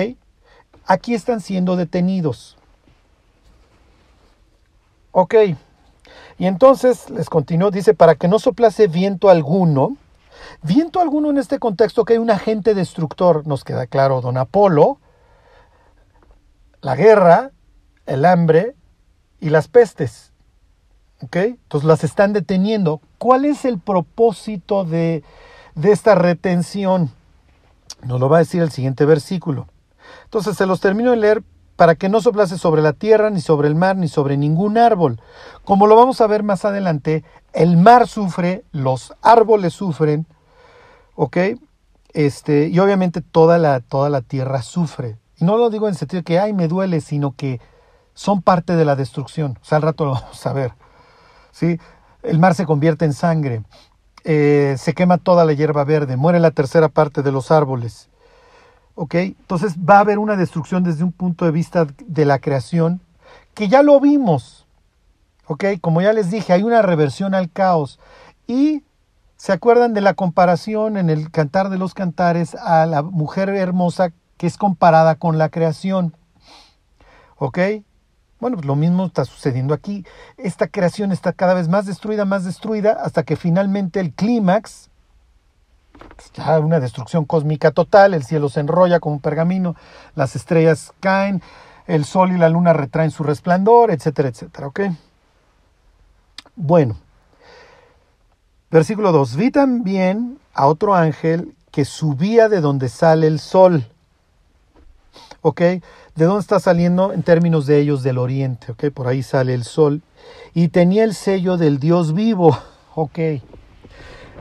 [0.86, 2.56] Aquí están siendo detenidos.
[5.12, 5.34] Ok.
[6.38, 9.96] Y entonces les continúo, dice, para que no soplase viento alguno,
[10.62, 14.98] viento alguno en este contexto que hay un agente destructor, nos queda claro, don Apolo,
[16.80, 17.52] la guerra,
[18.06, 18.74] el hambre
[19.40, 20.33] y las pestes.
[21.32, 23.00] Entonces las están deteniendo.
[23.18, 25.22] ¿Cuál es el propósito de,
[25.74, 27.10] de esta retención?
[28.04, 29.66] Nos lo va a decir el siguiente versículo.
[30.24, 31.42] Entonces se los termino de leer
[31.76, 35.20] para que no soplase sobre la tierra, ni sobre el mar, ni sobre ningún árbol.
[35.64, 40.26] Como lo vamos a ver más adelante, el mar sufre, los árboles sufren,
[41.16, 41.36] ¿ok?
[42.12, 45.18] Este, y obviamente toda la, toda la tierra sufre.
[45.40, 47.60] No lo digo en sentido que, ay, me duele, sino que
[48.14, 49.58] son parte de la destrucción.
[49.60, 50.72] O sea, al rato lo vamos a ver.
[51.54, 51.78] ¿Sí?
[52.22, 53.62] El mar se convierte en sangre,
[54.24, 58.10] eh, se quema toda la hierba verde, muere la tercera parte de los árboles.
[58.96, 59.14] ¿Ok?
[59.14, 63.00] Entonces va a haber una destrucción desde un punto de vista de la creación
[63.54, 64.66] que ya lo vimos.
[65.46, 65.64] ¿Ok?
[65.80, 67.98] Como ya les dije, hay una reversión al caos.
[68.46, 68.84] Y
[69.36, 74.12] se acuerdan de la comparación en el Cantar de los Cantares a la mujer hermosa
[74.36, 76.16] que es comparada con la creación.
[77.36, 77.58] ¿Ok?
[78.40, 80.04] Bueno, pues lo mismo está sucediendo aquí.
[80.36, 84.90] Esta creación está cada vez más destruida, más destruida, hasta que finalmente el clímax,
[86.34, 89.76] ya una destrucción cósmica total, el cielo se enrolla como un pergamino,
[90.14, 91.42] las estrellas caen,
[91.86, 94.80] el sol y la luna retraen su resplandor, etcétera, etcétera, ¿ok?
[96.56, 96.96] Bueno,
[98.70, 99.36] versículo 2.
[99.36, 103.86] Vi también a otro ángel que subía de donde sale el sol.
[105.52, 108.02] ¿De dónde está saliendo en términos de ellos?
[108.02, 108.72] Del oriente.
[108.72, 108.86] ¿Ok?
[108.92, 110.02] Por ahí sale el sol.
[110.54, 112.56] Y tenía el sello del Dios vivo.
[112.94, 113.18] ¿Ok?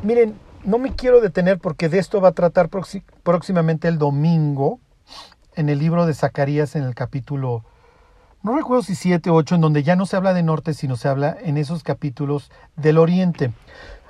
[0.02, 2.70] Miren, no me quiero detener porque de esto va a tratar
[3.24, 4.80] próximamente el domingo
[5.56, 7.64] en el libro de Zacarías en el capítulo,
[8.42, 10.96] no recuerdo si 7 o 8, en donde ya no se habla de norte, sino
[10.96, 13.54] se habla en esos capítulos del oriente.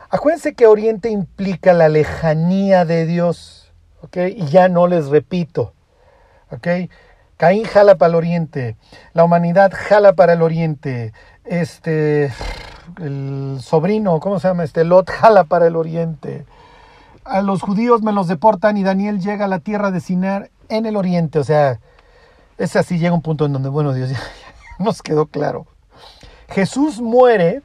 [0.09, 4.17] Acuérdense que oriente implica la lejanía de Dios, ¿ok?
[4.35, 5.73] Y ya no les repito,
[6.53, 6.67] ¿ok?
[7.37, 8.77] Caín jala para el oriente,
[9.13, 11.13] la humanidad jala para el oriente,
[11.43, 12.31] este,
[13.01, 14.63] el sobrino, ¿cómo se llama?
[14.63, 16.45] Este Lot jala para el oriente.
[17.25, 20.85] A los judíos me los deportan y Daniel llega a la tierra de Sinar en
[20.85, 21.39] el oriente.
[21.39, 21.79] O sea,
[22.57, 24.19] es así, llega un punto en donde, bueno, Dios, ya,
[24.79, 25.65] nos quedó claro.
[26.49, 27.61] Jesús muere,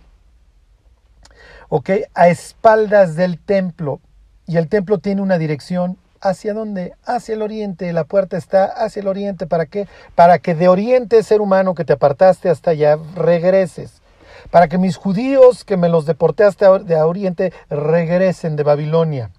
[1.69, 4.01] ok, a espaldas del templo.
[4.47, 6.95] Y el templo tiene una dirección ¿Hacia dónde?
[7.05, 7.93] Hacia el oriente.
[7.93, 9.47] La puerta está hacia el oriente.
[9.47, 9.87] ¿Para qué?
[10.15, 14.03] Para que de oriente, ser humano que te apartaste hasta allá, regreses
[14.51, 19.31] para que mis judíos que me los deporté hasta de Oriente regresen de Babilonia.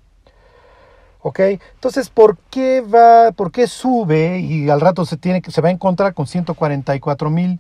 [1.21, 1.39] ¿Ok?
[1.39, 5.71] Entonces, ¿por qué va, por qué sube y al rato se, tiene, se va a
[5.71, 7.59] encontrar con 144 mil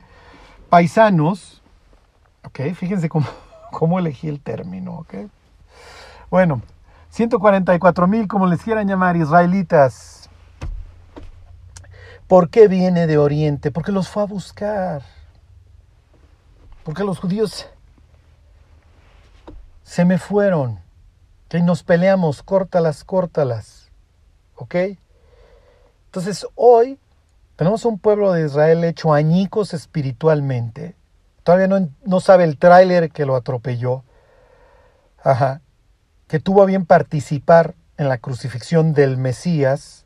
[0.69, 1.61] paisanos?
[2.45, 2.61] ¿Ok?
[2.75, 3.27] Fíjense cómo,
[3.71, 4.99] cómo elegí el término.
[4.99, 5.15] ¿Ok?
[6.29, 6.61] Bueno,
[7.09, 10.29] 144 mil, como les quieran llamar, israelitas.
[12.27, 13.71] ¿Por qué viene de Oriente?
[13.71, 15.01] Porque los fue a buscar.
[16.83, 17.67] Porque los judíos
[19.83, 20.79] se me fueron.
[21.47, 23.89] Que nos peleamos, córtalas, córtalas.
[24.55, 24.75] ¿Ok?
[26.05, 26.99] Entonces hoy
[27.55, 30.95] tenemos un pueblo de Israel hecho añicos espiritualmente.
[31.43, 34.03] Todavía no, no sabe el tráiler que lo atropelló.
[35.23, 35.61] Ajá.
[36.29, 40.05] Que tuvo a bien participar en la crucifixión del Mesías.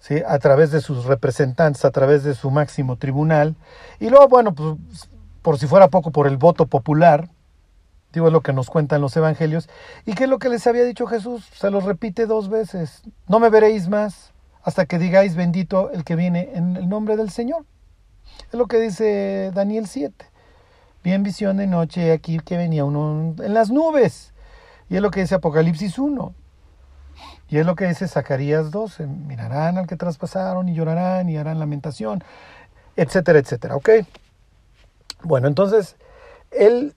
[0.00, 0.22] ¿sí?
[0.26, 3.54] A través de sus representantes, a través de su máximo tribunal.
[4.00, 5.08] Y luego, bueno, pues
[5.42, 7.28] por si fuera poco, por el voto popular,
[8.12, 9.68] digo es lo que nos cuentan los evangelios,
[10.04, 13.38] y que es lo que les había dicho Jesús, se los repite dos veces, no
[13.38, 17.64] me veréis más hasta que digáis bendito el que viene en el nombre del Señor.
[18.52, 20.26] Es lo que dice Daniel 7.
[21.02, 24.34] Vi en visión de noche aquí que venía uno en las nubes.
[24.88, 26.34] Y es lo que dice Apocalipsis 1.
[27.48, 29.06] Y es lo que dice Zacarías 12.
[29.06, 32.22] Mirarán al que traspasaron y llorarán y harán lamentación,
[32.96, 33.76] etcétera, etcétera.
[35.22, 35.96] Bueno, entonces,
[36.50, 36.94] él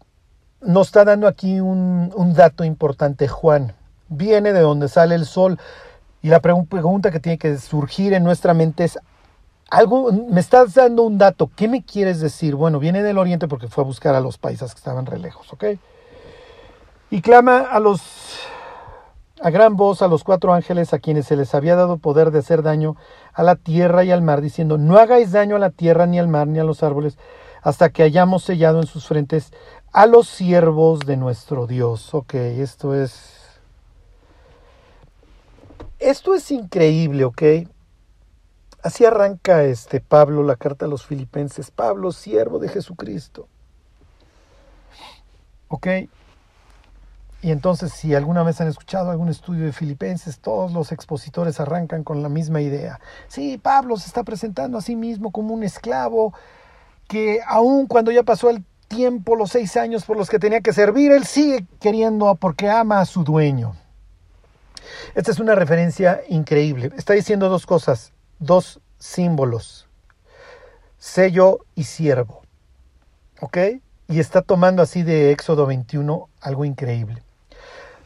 [0.61, 3.73] nos está dando aquí un, dato importante, Juan.
[4.09, 5.59] Viene de donde sale el sol.
[6.21, 8.99] Y la pregunta que tiene que surgir en nuestra mente es,
[9.71, 12.55] algo, me estás dando un dato, ¿qué me quieres decir?
[12.55, 15.51] Bueno, viene del oriente porque fue a buscar a los paisas que estaban re lejos,
[15.53, 15.63] ¿ok?
[17.11, 18.39] Y clama a los,
[19.41, 22.39] a gran voz a los cuatro ángeles a quienes se les había dado poder de
[22.39, 22.95] hacer daño
[23.33, 26.29] a la tierra y al mar, diciendo, no hagáis daño a la tierra, ni al
[26.29, 27.17] mar, ni a los árboles,
[27.61, 29.51] hasta que hayamos sellado en sus frentes
[29.91, 32.13] a los siervos de nuestro Dios.
[32.13, 33.37] Ok, esto es...
[35.99, 37.43] Esto es increíble, ¿ok?
[38.81, 41.71] Así arranca este Pablo la carta a los filipenses.
[41.71, 43.49] Pablo, siervo de Jesucristo.
[45.67, 45.87] ¿Ok?
[47.41, 52.03] Y entonces, si alguna vez han escuchado algún estudio de Filipenses, todos los expositores arrancan
[52.03, 52.99] con la misma idea.
[53.27, 56.33] Sí, Pablo se está presentando a sí mismo como un esclavo
[57.07, 60.73] que aun cuando ya pasó el tiempo, los seis años por los que tenía que
[60.73, 63.75] servir, él sigue queriendo porque ama a su dueño.
[65.15, 66.91] Esta es una referencia increíble.
[66.97, 69.87] Está diciendo dos cosas, dos símbolos,
[70.97, 72.43] sello y siervo.
[73.39, 73.57] ¿Ok?
[74.07, 77.23] Y está tomando así de Éxodo 21 algo increíble.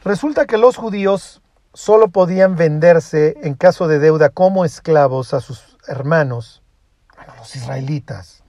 [0.06, 1.42] Resulta que los judíos
[1.74, 6.62] solo podían venderse en caso de deuda como esclavos a sus hermanos,
[7.40, 8.44] los israelitas.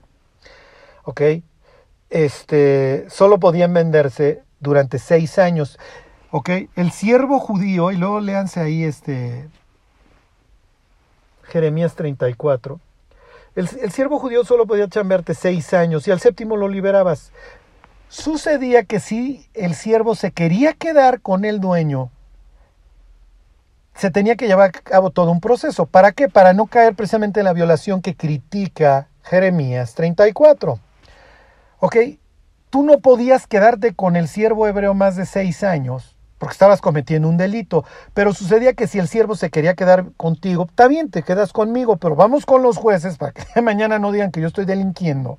[1.02, 1.22] ¿ok?
[2.10, 5.80] Este, solo podían venderse durante seis años,
[6.30, 6.50] ¿ok?
[6.76, 9.48] El siervo judío, y luego léanse ahí este
[11.42, 12.78] Jeremías 34,
[13.56, 17.32] el, el siervo judío solo podía chambearte seis años y al séptimo lo liberabas.
[18.08, 22.10] Sucedía que si el siervo se quería quedar con el dueño,
[23.94, 25.86] se tenía que llevar a cabo todo un proceso.
[25.86, 26.28] ¿Para qué?
[26.28, 30.78] Para no caer precisamente en la violación que critica Jeremías 34.
[31.80, 31.96] Ok,
[32.70, 37.28] tú no podías quedarte con el siervo hebreo más de seis años porque estabas cometiendo
[37.28, 37.84] un delito,
[38.14, 41.96] pero sucedía que si el siervo se quería quedar contigo, está bien, te quedas conmigo,
[41.96, 45.38] pero vamos con los jueces para que mañana no digan que yo estoy delinquiendo.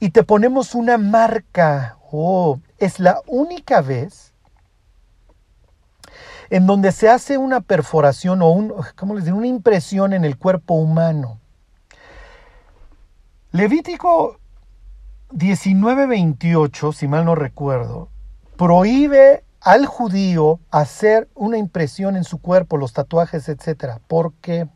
[0.00, 4.32] Y te ponemos una marca, Oh, es la única vez
[6.48, 11.40] en donde se hace una perforación o un, ¿cómo una impresión en el cuerpo humano.
[13.50, 14.38] Levítico
[15.32, 18.10] 19:28, si mal no recuerdo,
[18.56, 23.98] prohíbe al judío hacer una impresión en su cuerpo, los tatuajes, etc.
[24.06, 24.68] ¿Por qué?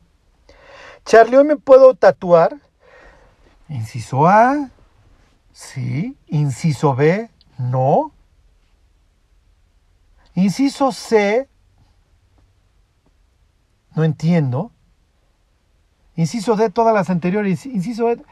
[1.04, 2.56] Charlie, hoy me puedo tatuar.
[3.68, 4.70] Inciso A,
[5.58, 6.16] sí.
[6.28, 8.12] Inciso B, no.
[10.34, 11.48] Inciso C,
[13.96, 14.70] no entiendo.
[16.14, 17.66] Inciso D, todas las anteriores.
[17.66, 18.22] Inciso, e,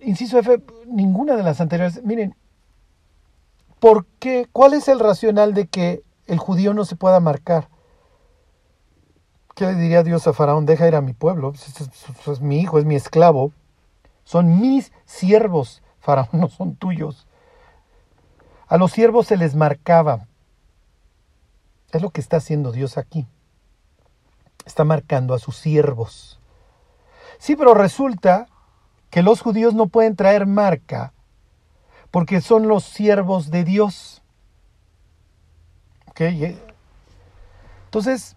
[0.00, 2.04] inciso F, ninguna de las anteriores.
[2.04, 2.36] Miren,
[3.80, 4.46] ¿por qué?
[4.52, 7.70] ¿Cuál es el racional de que el judío no se pueda marcar?
[9.54, 10.66] ¿Qué le diría Dios a Faraón?
[10.66, 11.52] Deja ir a mi pueblo.
[11.54, 13.52] Es, es mi hijo, es mi esclavo.
[14.24, 15.82] Son mis siervos.
[16.06, 17.26] Faraón no son tuyos.
[18.66, 20.26] A los siervos se les marcaba.
[21.92, 23.26] Es lo que está haciendo Dios aquí
[24.66, 26.38] está marcando a sus siervos.
[27.38, 28.48] Sí, pero resulta
[29.10, 31.14] que los judíos no pueden traer marca
[32.10, 34.22] porque son los siervos de Dios.
[37.84, 38.36] Entonces,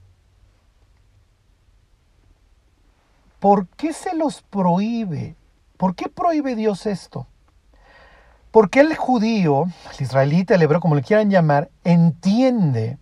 [3.40, 5.36] ¿por qué se los prohíbe?
[5.78, 7.26] ¿Por qué prohíbe Dios esto?
[8.52, 9.66] Porque el judío,
[9.98, 12.98] el israelita, el hebreo, como le quieran llamar, entiende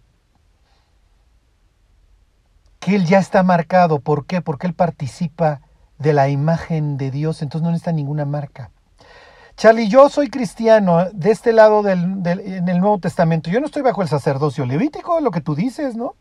[2.79, 3.99] que él ya está marcado.
[3.99, 4.41] ¿Por qué?
[4.41, 5.61] Porque él participa
[5.97, 8.71] de la imagen de Dios, entonces no necesita ninguna marca.
[9.55, 13.49] Charlie, yo soy cristiano de este lado del, en el Nuevo Testamento.
[13.49, 16.15] Yo no estoy bajo el sacerdocio levítico, lo que tú dices, ¿no?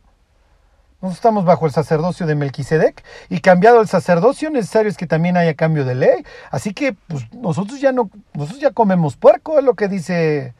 [1.07, 5.37] Nosotros estamos bajo el sacerdocio de Melquisedec y cambiado el sacerdocio necesario es que también
[5.37, 6.25] haya cambio de ley.
[6.51, 10.53] Así que pues, nosotros ya no, nosotros ya comemos puerco, es lo que dice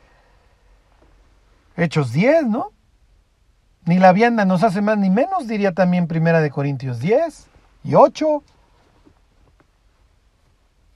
[1.77, 2.71] Hechos 10, ¿no?
[3.87, 7.49] Ni la vianda nos hace más ni menos, diría también Primera de Corintios 10
[7.83, 8.45] y 8.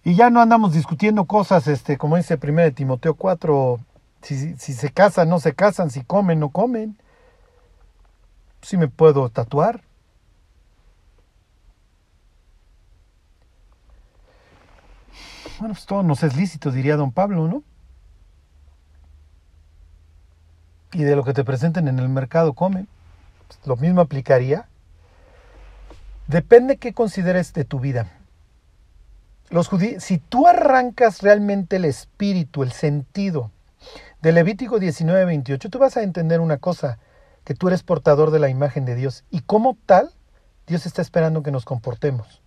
[0.04, 3.80] Y ya no andamos discutiendo cosas, este, como dice Primera de Timoteo 4,
[4.22, 6.96] si, si se casan, no se casan, si comen, no comen.
[8.62, 9.82] Si me puedo tatuar.
[15.58, 17.62] Bueno, pues todo nos es lícito, diría don Pablo, ¿no?
[20.92, 22.86] y de lo que te presenten en el mercado come.
[23.64, 24.66] Lo mismo aplicaría.
[26.26, 28.08] Depende qué consideres de tu vida.
[29.50, 33.50] Los judíos, si tú arrancas realmente el espíritu, el sentido
[34.22, 36.98] de Levítico 19, 28, tú vas a entender una cosa,
[37.44, 40.10] que tú eres portador de la imagen de Dios y como tal,
[40.66, 42.42] Dios está esperando que nos comportemos.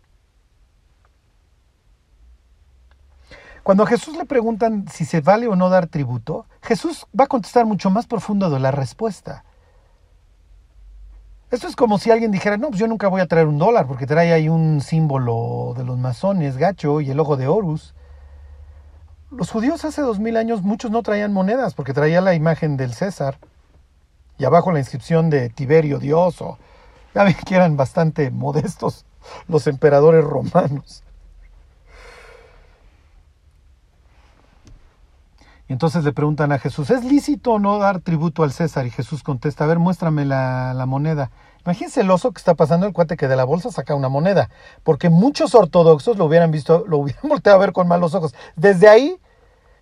[3.64, 7.28] Cuando a Jesús le preguntan si se vale o no dar tributo, Jesús va a
[7.28, 9.46] contestar mucho más profundo de la respuesta.
[11.50, 13.88] Esto es como si alguien dijera, no, pues yo nunca voy a traer un dólar
[13.88, 17.94] porque trae ahí un símbolo de los masones, gacho y el ojo de Horus.
[19.32, 22.94] Los judíos hace dos mil años muchos no traían monedas porque traía la imagen del
[22.94, 23.38] César
[24.38, 26.58] y abajo la inscripción de Tiberio Dios o
[27.14, 29.06] ya ven que eran bastante modestos
[29.48, 31.04] los emperadores romanos.
[35.68, 38.86] Y entonces le preguntan a Jesús, ¿es lícito o no dar tributo al César?
[38.86, 41.32] Y Jesús contesta, a ver, muéstrame la, moneda.
[41.66, 44.50] Imagínense el oso que está pasando el cuate que de la bolsa saca una moneda,
[44.84, 48.36] porque muchos ortodoxos lo hubieran visto, lo hubieran volteado a ver con malos ojos.
[48.58, 49.18] Desde ahí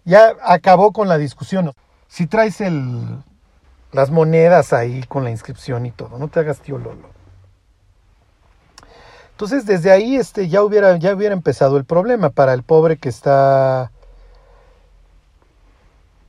[0.06, 1.74] ya acabó con la discusión.
[2.08, 3.24] Si traes el,
[3.92, 7.10] las monedas ahí con la inscripción y todo, no te hagas tío Lolo.
[9.32, 13.10] Entonces desde ahí este, ya, hubiera, ya hubiera empezado el problema para el pobre que
[13.10, 13.92] está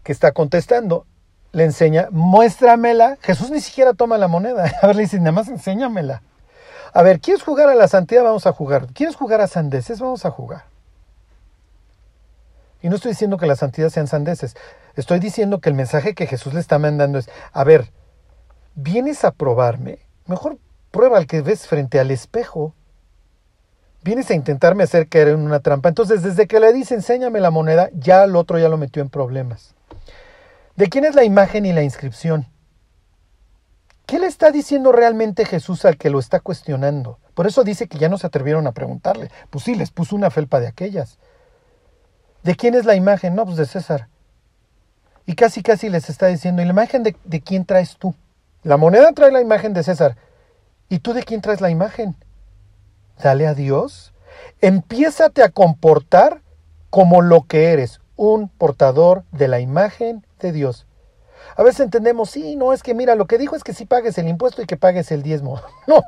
[0.02, 1.06] que está contestando,
[1.52, 3.18] le enseña, muéstramela.
[3.20, 4.64] Jesús ni siquiera toma la moneda.
[4.82, 6.22] A ver, le dice, nada más enséñamela.
[6.92, 8.22] A ver, ¿quieres jugar a la santidad?
[8.22, 8.88] Vamos a jugar.
[8.92, 9.98] ¿Quieres jugar a sandeces?
[9.98, 10.64] Vamos a jugar.
[12.82, 14.56] Y no estoy diciendo que la santidad sean sandeces.
[14.96, 17.92] Estoy diciendo que el mensaje que Jesús le está mandando es, a ver,
[18.74, 20.00] ¿vienes a probarme?
[20.26, 20.58] Mejor
[20.90, 22.74] prueba al que ves frente al espejo.
[24.02, 25.88] Vienes a intentarme hacer caer en una trampa.
[25.88, 29.10] Entonces, desde que le dice, enséñame la moneda, ya el otro ya lo metió en
[29.10, 29.74] problemas.
[30.74, 32.46] ¿De quién es la imagen y la inscripción?
[34.06, 37.20] ¿Qué le está diciendo realmente Jesús al que lo está cuestionando?
[37.34, 39.30] Por eso dice que ya no se atrevieron a preguntarle.
[39.50, 41.18] Pues sí, les puso una felpa de aquellas.
[42.42, 43.34] ¿De quién es la imagen?
[43.34, 44.08] No, pues de César.
[45.26, 48.14] Y casi casi les está diciendo, ¿y la imagen de, de quién traes tú?
[48.64, 50.16] La moneda trae la imagen de César.
[50.88, 52.16] ¿Y tú de quién traes la imagen?
[53.22, 54.12] Dale a Dios.
[54.60, 56.42] Empiézate a comportar
[56.90, 60.86] como lo que eres, un portador de la imagen de Dios.
[61.56, 64.18] A veces entendemos, sí, no, es que mira, lo que dijo es que sí pagues
[64.18, 65.60] el impuesto y que pagues el diezmo.
[65.86, 66.02] No,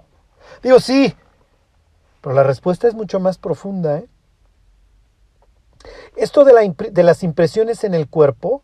[0.63, 1.15] digo sí,
[2.21, 3.99] pero la respuesta es mucho más profunda.
[3.99, 4.07] ¿eh?
[6.17, 8.63] Esto de, la, de las impresiones en el cuerpo,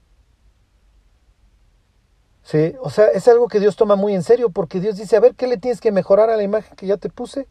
[2.42, 2.74] ¿sí?
[2.80, 5.34] o sea, es algo que Dios toma muy en serio porque Dios dice, a ver,
[5.34, 7.46] ¿qué le tienes que mejorar a la imagen que ya te puse?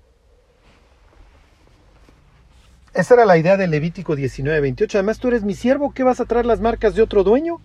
[2.93, 4.97] Esa era la idea de Levítico 19, 28.
[4.97, 7.61] Además, tú eres mi siervo, ¿qué vas a traer las marcas de otro dueño?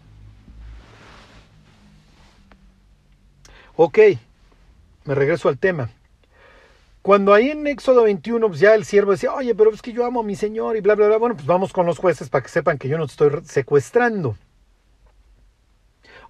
[3.77, 3.99] Ok,
[5.05, 5.91] me regreso al tema.
[7.05, 10.07] Cuando ahí en Éxodo 21, pues ya el siervo decía, oye, pero es que yo
[10.07, 11.19] amo a mi señor y bla, bla, bla.
[11.19, 14.39] Bueno, pues vamos con los jueces para que sepan que yo no te estoy secuestrando.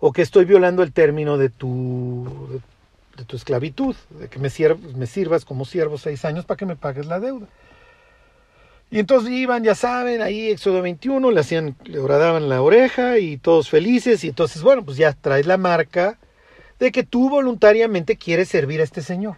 [0.01, 2.61] O que estoy violando el término de tu,
[3.17, 4.49] de, tu esclavitud, de que me,
[4.97, 7.47] me sirvas como siervo seis años para que me pagues la deuda.
[8.91, 13.37] Y entonces iban, ya saben, ahí Éxodo 21, le hacían, le horadaban la oreja y
[13.37, 14.25] todos felices.
[14.25, 16.19] Y entonces, bueno, pues ya traes la marca
[16.81, 19.37] de que tú voluntariamente quieres servir a este Señor.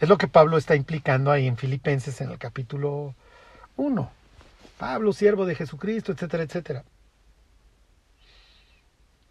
[0.00, 3.14] Es lo que Pablo está implicando ahí en Filipenses en el capítulo
[3.76, 4.10] 1.
[4.78, 6.84] Pablo, siervo de Jesucristo, etcétera, etcétera.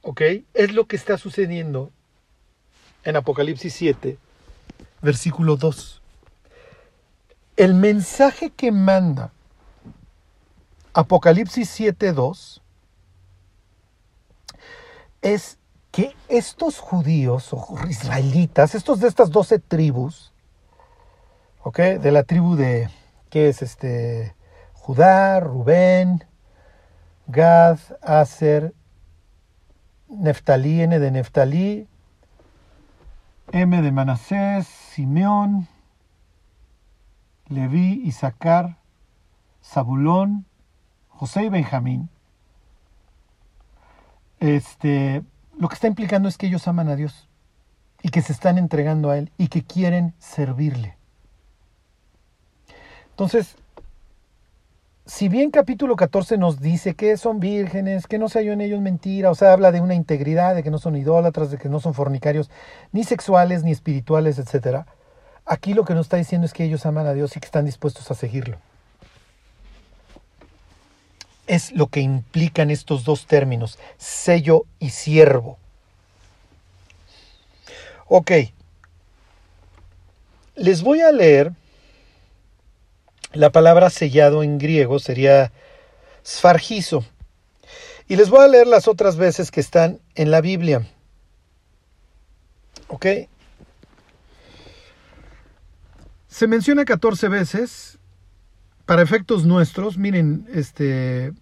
[0.02, 0.22] ¿Ok?
[0.54, 1.92] Es lo que está sucediendo
[3.04, 4.18] en Apocalipsis 7,
[5.02, 6.02] versículo 2.
[7.58, 9.32] El mensaje que manda
[10.94, 12.62] Apocalipsis 7, 2
[15.22, 15.58] es
[15.92, 20.32] que estos judíos o israelitas, estos de estas doce tribus,
[21.66, 21.80] ¿ok?
[22.00, 22.90] De la tribu de,
[23.32, 24.36] ¿qué es este?
[24.74, 26.24] Judá, Rubén,
[27.26, 28.76] Gad, Aser,
[30.08, 31.88] Neftalí, N de Neftalí,
[33.52, 35.68] M de Manasés, Simeón,
[37.48, 38.78] Leví, Isaacar,
[39.64, 40.46] Zabulón,
[41.10, 42.10] José y Benjamín.
[44.40, 45.24] Este,
[45.58, 47.28] lo que está implicando es que ellos aman a Dios
[48.04, 50.96] y que se están entregando a Él y que quieren servirle.
[53.16, 53.56] Entonces,
[55.06, 58.82] si bien capítulo 14 nos dice que son vírgenes, que no se halló en ellos
[58.82, 61.80] mentira, o sea, habla de una integridad, de que no son idólatras, de que no
[61.80, 62.50] son fornicarios,
[62.92, 64.86] ni sexuales, ni espirituales, etc.
[65.46, 67.66] Aquí lo que nos está diciendo es que ellos aman a Dios y que están
[67.66, 68.58] dispuestos a seguirlo
[71.48, 75.58] es lo que implican estos dos términos, sello y siervo.
[78.08, 78.32] Ok,
[80.56, 81.52] les voy a leer
[83.36, 85.52] la palabra sellado en griego, sería
[86.26, 87.06] sfargizo,
[88.08, 90.88] y les voy a leer las otras veces que están en la Biblia.
[92.88, 93.06] ¿Ok?
[96.28, 97.98] Se menciona 14 veces
[98.86, 101.34] para efectos nuestros, miren, este,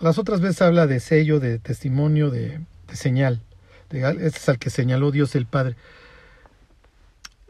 [0.00, 2.60] las otras veces habla de sello, de testimonio, de,
[2.92, 3.42] señal.
[3.90, 5.76] este es al que señaló Dios el Padre.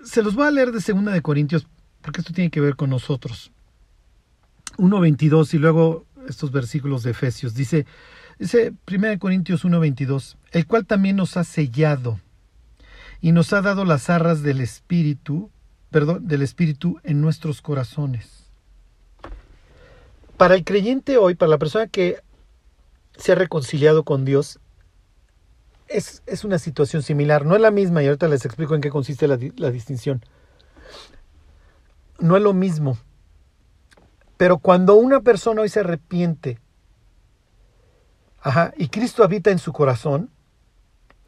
[0.05, 1.67] Se los voy a leer de Segunda de Corintios,
[2.09, 3.53] porque esto tiene que ver con nosotros.
[4.79, 7.53] 1.22 y luego estos versículos de Efesios.
[7.53, 7.85] Dice,
[8.39, 12.19] dice 1 Corintios 1.22, el cual también nos ha sellado
[13.21, 15.51] y nos ha dado las arras del Espíritu,
[15.91, 18.49] perdón, del Espíritu en nuestros corazones
[20.39, 22.23] para el creyente hoy, para la persona que
[23.19, 24.61] se ha reconciliado con Dios,
[25.89, 27.45] es, es, una situación similar.
[27.45, 30.23] No es la misma, y ahorita les explico en qué consiste la, la distinción.
[32.19, 32.99] No es lo mismo.
[34.37, 36.59] Pero cuando una persona hoy se arrepiente,
[38.41, 40.31] ajá, y Cristo habita en su corazón,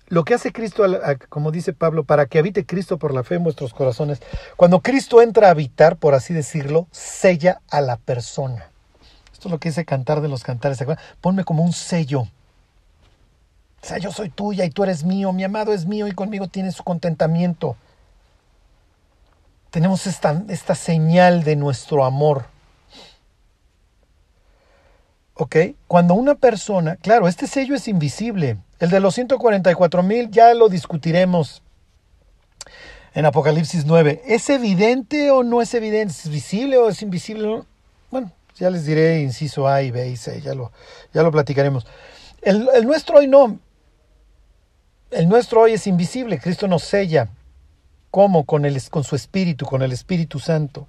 [0.07, 0.85] lo que hace Cristo,
[1.29, 4.21] como dice Pablo, para que habite Cristo por la fe en vuestros corazones,
[4.57, 8.71] cuando Cristo entra a habitar, por así decirlo, sella a la persona.
[9.33, 10.79] Esto es lo que dice cantar de los cantares.
[11.21, 12.23] Ponme como un sello.
[12.23, 16.49] O sea, yo soy tuya y tú eres mío, mi amado es mío y conmigo
[16.49, 17.77] tiene su contentamiento.
[19.71, 22.47] Tenemos esta, esta señal de nuestro amor.
[25.35, 25.57] ¿Ok?
[25.87, 28.59] Cuando una persona, claro, este sello es invisible.
[28.79, 31.63] El de los 144 mil ya lo discutiremos
[33.15, 34.23] en Apocalipsis 9.
[34.27, 36.13] ¿Es evidente o no es evidente?
[36.13, 37.63] ¿Es visible o es invisible?
[38.11, 40.73] Bueno, ya les diré inciso A y B y C, ya lo,
[41.15, 41.87] ya lo platicaremos.
[42.43, 43.59] El, nuestro hoy no.
[45.11, 46.39] El nuestro hoy es invisible.
[46.39, 47.29] Cristo nos sella.
[48.11, 48.45] ¿Cómo?
[48.45, 50.87] Con, el, con su Espíritu, con el Espíritu Santo.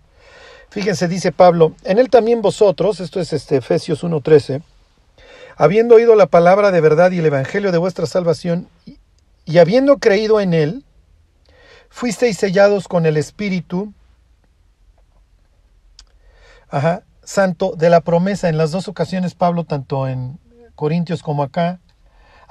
[0.69, 4.61] Fíjense, dice Pablo, en él también vosotros, esto es este Efesios 1.13,
[5.57, 8.69] habiendo oído la palabra de verdad y el Evangelio de vuestra salvación,
[9.43, 10.85] y, habiendo creído en él,
[11.89, 13.93] fuisteis sellados con el Espíritu,
[17.21, 18.47] Santo de la promesa.
[18.47, 20.39] En las dos ocasiones Pablo, tanto en
[20.75, 21.80] Corintios como acá,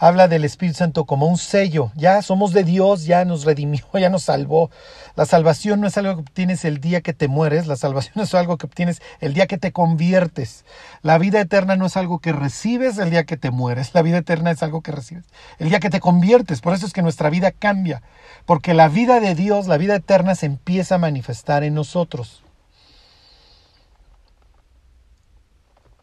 [0.01, 1.93] habla del Espíritu Santo como un sello.
[1.95, 4.71] Ya somos de Dios, ya nos redimió, ya nos salvó.
[5.15, 8.35] La salvación no es algo que obtienes el día que te mueres, la salvación es
[8.35, 10.65] algo que obtienes el día que te conviertes.
[11.03, 14.19] La vida eterna no es algo que recibes el día que te mueres, la vida
[14.19, 15.27] eterna es algo que recibes
[15.59, 16.63] el día que te conviertes.
[16.63, 18.03] Por eso es que nuestra vida cambia,
[18.47, 22.43] porque la vida de Dios, la vida eterna se empieza a manifestar en nosotros.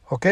[0.09, 0.27] ¿Ok?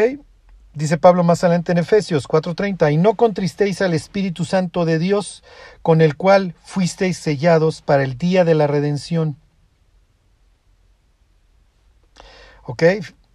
[0.76, 5.42] Dice Pablo más adelante en Efesios 4:30, y no contristéis al Espíritu Santo de Dios,
[5.80, 9.38] con el cual fuisteis sellados para el día de la redención.
[12.64, 12.82] ¿Ok?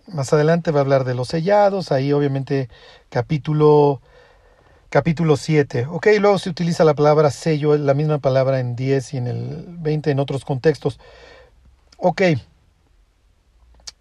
[0.06, 2.70] Más adelante va a hablar de los sellados, ahí obviamente
[3.10, 4.02] capítulo
[4.92, 5.88] capítulo 7.
[5.90, 9.66] Ok, luego se utiliza la palabra sello, la misma palabra en 10 y en el
[9.80, 11.00] 20 en otros contextos.
[11.98, 12.22] Ok,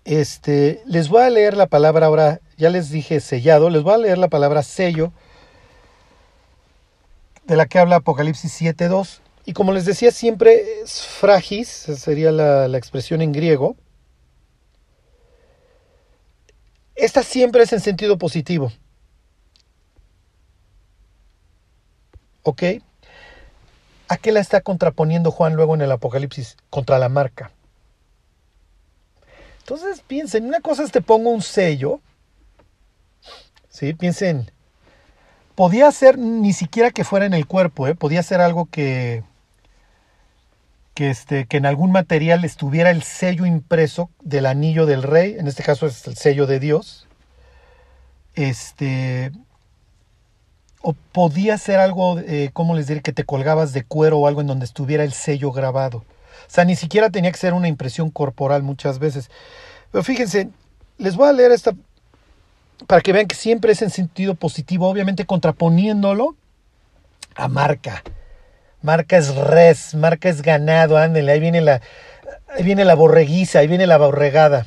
[0.04, 3.98] este, les voy a leer la palabra ahora, ya les dije sellado, les voy a
[3.98, 5.12] leer la palabra sello
[7.44, 9.20] de la que habla Apocalipsis 7.2.
[9.46, 13.76] Y como les decía, siempre es fragis, sería la, la expresión en griego.
[16.94, 18.70] Esta siempre es en sentido positivo.
[22.42, 22.62] ¿Ok?
[24.08, 26.58] ¿A qué la está contraponiendo Juan luego en el Apocalipsis?
[26.68, 27.52] Contra la marca.
[29.60, 32.00] Entonces piensen, una cosa es te pongo un sello,
[33.70, 33.94] ¿sí?
[33.94, 34.50] Piensen,
[35.54, 37.94] podía ser ni siquiera que fuera en el cuerpo, ¿eh?
[37.94, 39.24] podía ser algo que,
[40.94, 45.46] que, este, que en algún material estuviera el sello impreso del anillo del rey, en
[45.46, 47.06] este caso es el sello de Dios,
[48.34, 49.32] este,
[50.82, 53.02] o podía ser algo, eh, ¿cómo les diré?
[53.02, 55.98] Que te colgabas de cuero o algo en donde estuviera el sello grabado.
[55.98, 59.30] O sea, ni siquiera tenía que ser una impresión corporal muchas veces.
[59.92, 60.48] Pero fíjense,
[60.98, 61.72] les voy a leer esta
[62.86, 66.36] para que vean que siempre es en sentido positivo, obviamente contraponiéndolo
[67.34, 68.02] a marca.
[68.82, 71.80] Marca es res, marca es ganado, ándele, ahí viene la,
[72.48, 74.66] ahí viene la borreguiza, ahí viene la borregada.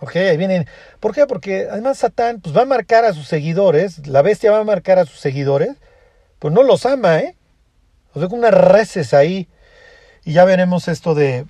[0.00, 0.66] Ok, ahí vienen.
[1.00, 1.26] ¿Por qué?
[1.26, 4.98] Porque además Satán pues, va a marcar a sus seguidores, la bestia va a marcar
[4.98, 5.76] a sus seguidores,
[6.38, 7.36] pues no los ama, ¿eh?
[8.14, 9.48] O sea, con unas reces ahí
[10.24, 11.46] y ya veremos esto de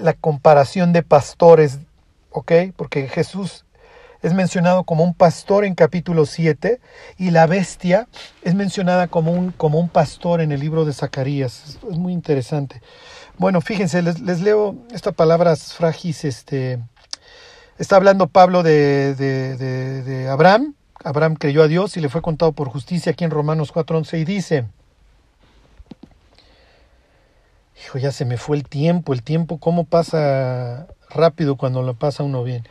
[0.00, 1.78] la comparación de pastores,
[2.30, 2.52] ¿ok?
[2.76, 3.63] Porque Jesús
[4.24, 6.80] es mencionado como un pastor en capítulo 7
[7.18, 8.08] y la bestia
[8.40, 11.78] es mencionada como un, como un pastor en el libro de Zacarías.
[11.90, 12.80] Es muy interesante.
[13.36, 16.24] Bueno, fíjense, les, leo estas palabras fragis.
[16.24, 16.82] Este,
[17.76, 20.74] está hablando Pablo de, de, de, de Abraham.
[21.04, 24.24] Abraham creyó a Dios y le fue contado por justicia aquí en Romanos 4.11 y
[24.24, 24.64] dice,
[27.84, 32.22] Hijo, ya se me fue el tiempo, el tiempo, cómo pasa rápido cuando lo pasa
[32.22, 32.66] uno bien.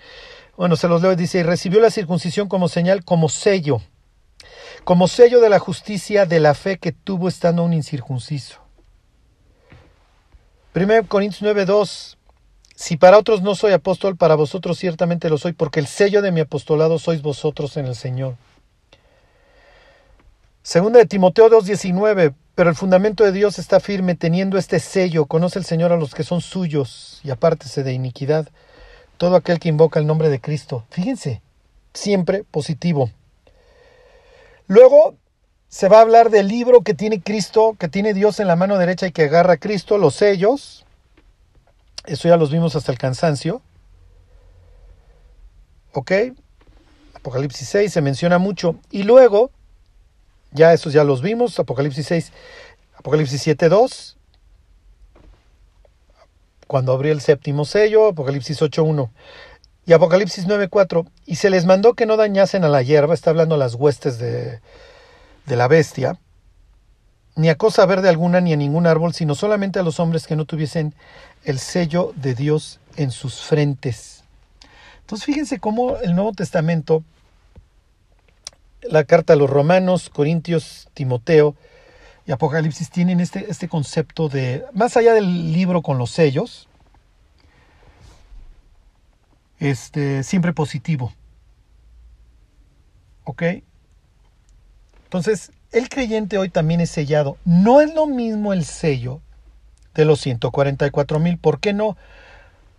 [0.55, 3.81] Bueno, se los leo, dice, y recibió la circuncisión como señal, como sello,
[4.83, 8.59] como sello de la justicia de la fe que tuvo estando un incircunciso.
[10.75, 12.17] 1 Corintios 9:2
[12.75, 16.31] Si para otros no soy apóstol, para vosotros ciertamente lo soy, porque el sello de
[16.31, 18.35] mi apostolado sois vosotros en el Señor.
[20.61, 25.25] Segunda de Timoteo 2:19 pero el fundamento de Dios está firme teniendo este sello.
[25.25, 28.47] Conoce el Señor a los que son suyos y apártese de iniquidad.
[29.17, 30.85] Todo aquel que invoca el nombre de Cristo.
[30.89, 31.41] Fíjense,
[31.93, 33.11] siempre positivo.
[34.67, 35.15] Luego
[35.67, 38.77] se va a hablar del libro que tiene Cristo, que tiene Dios en la mano
[38.77, 40.85] derecha y que agarra a Cristo, los sellos.
[42.05, 43.61] Eso ya los vimos hasta el cansancio.
[45.93, 46.11] ¿Ok?
[47.13, 48.75] Apocalipsis 6 se menciona mucho.
[48.91, 49.51] Y luego
[50.51, 52.31] ya esos ya los vimos, Apocalipsis 6,
[52.95, 54.17] Apocalipsis 7, 2,
[56.73, 59.11] cuando abrió el séptimo sello, Apocalipsis 8, 1
[59.85, 63.29] y Apocalipsis 9, 4, y se les mandó que no dañasen a la hierba, está
[63.29, 64.59] hablando las huestes de,
[65.45, 66.17] de la bestia,
[67.35, 70.35] ni a cosa verde alguna, ni a ningún árbol, sino solamente a los hombres que
[70.35, 70.95] no tuviesen
[71.43, 74.23] el sello de Dios en sus frentes.
[75.01, 77.03] Entonces fíjense cómo el Nuevo Testamento
[78.81, 81.53] la carta a los romanos, Corintios, Timoteo
[82.25, 86.69] y Apocalipsis tienen este, este concepto de, más allá del libro con los sellos,
[89.59, 91.13] este, siempre positivo.
[93.25, 93.43] ¿Ok?
[95.05, 97.37] Entonces, el creyente hoy también es sellado.
[97.45, 99.21] No es lo mismo el sello
[99.93, 101.37] de los 144 mil.
[101.37, 101.97] ¿Por qué no?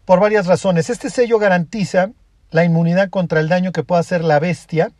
[0.05, 0.91] Por varias razones.
[0.91, 2.11] Este sello garantiza
[2.51, 4.93] la inmunidad contra el daño que pueda hacer la bestia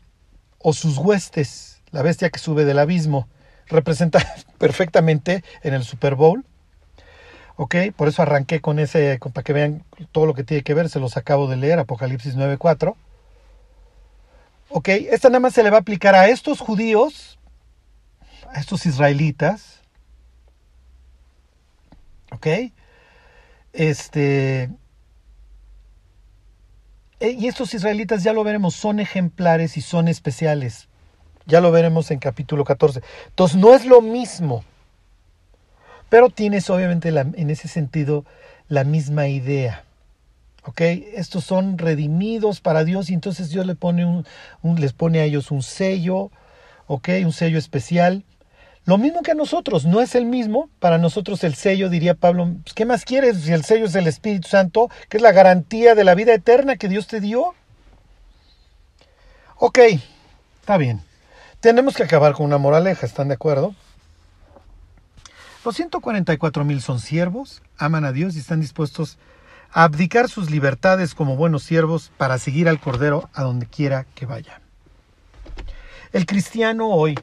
[0.59, 3.29] o sus huestes, la bestia que sube del abismo,
[3.69, 4.19] representa
[4.59, 6.45] perfectamente en el Super Bowl.
[7.57, 7.77] ¿Ok?
[7.97, 10.99] Por eso arranqué con ese, para que vean todo lo que tiene que ver, se
[10.99, 12.97] los acabo de leer, Apocalipsis 9.4.
[14.71, 14.89] ¿Ok?
[14.89, 17.39] Esta nada más se le va a aplicar a estos judíos,
[18.53, 19.83] a estos israelitas.
[22.33, 22.47] ¿Ok?
[23.73, 24.71] Este...
[27.21, 30.89] E, y estos israelitas ya lo veremos, son ejemplares y son especiales.
[31.47, 33.03] Ya lo veremos en capítulo 14.
[33.29, 34.65] Entonces no es lo mismo
[36.15, 38.25] pero tienes obviamente en ese sentido
[38.69, 39.83] la misma idea.
[40.65, 40.81] ¿Ok?
[40.81, 43.77] Estos son redimidos para Dios y entonces Dios les
[44.93, 46.31] pone a ellos un sello,
[46.87, 47.09] ¿ok?
[47.25, 48.23] Un sello especial.
[48.85, 50.71] Lo mismo que a nosotros, no es el mismo.
[50.79, 54.07] Para nosotros el sello, diría Pablo, pues, ¿qué más quieres si el sello es el
[54.07, 57.55] Espíritu Santo, que es la garantía de la vida eterna que Dios te dio?
[59.57, 59.81] Ok,
[60.61, 61.03] está bien.
[61.65, 63.75] Tenemos que acabar con una moraleja, ¿están de acuerdo?
[65.65, 69.17] Los 144 mil son siervos, aman a Dios y están dispuestos
[69.73, 74.27] a abdicar sus libertades como buenos siervos para seguir al Cordero a donde quiera que
[74.27, 74.61] vaya.
[76.13, 77.19] El cristiano hoy,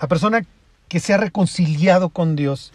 [0.00, 0.44] la persona
[0.88, 2.72] que se ha reconciliado con Dios,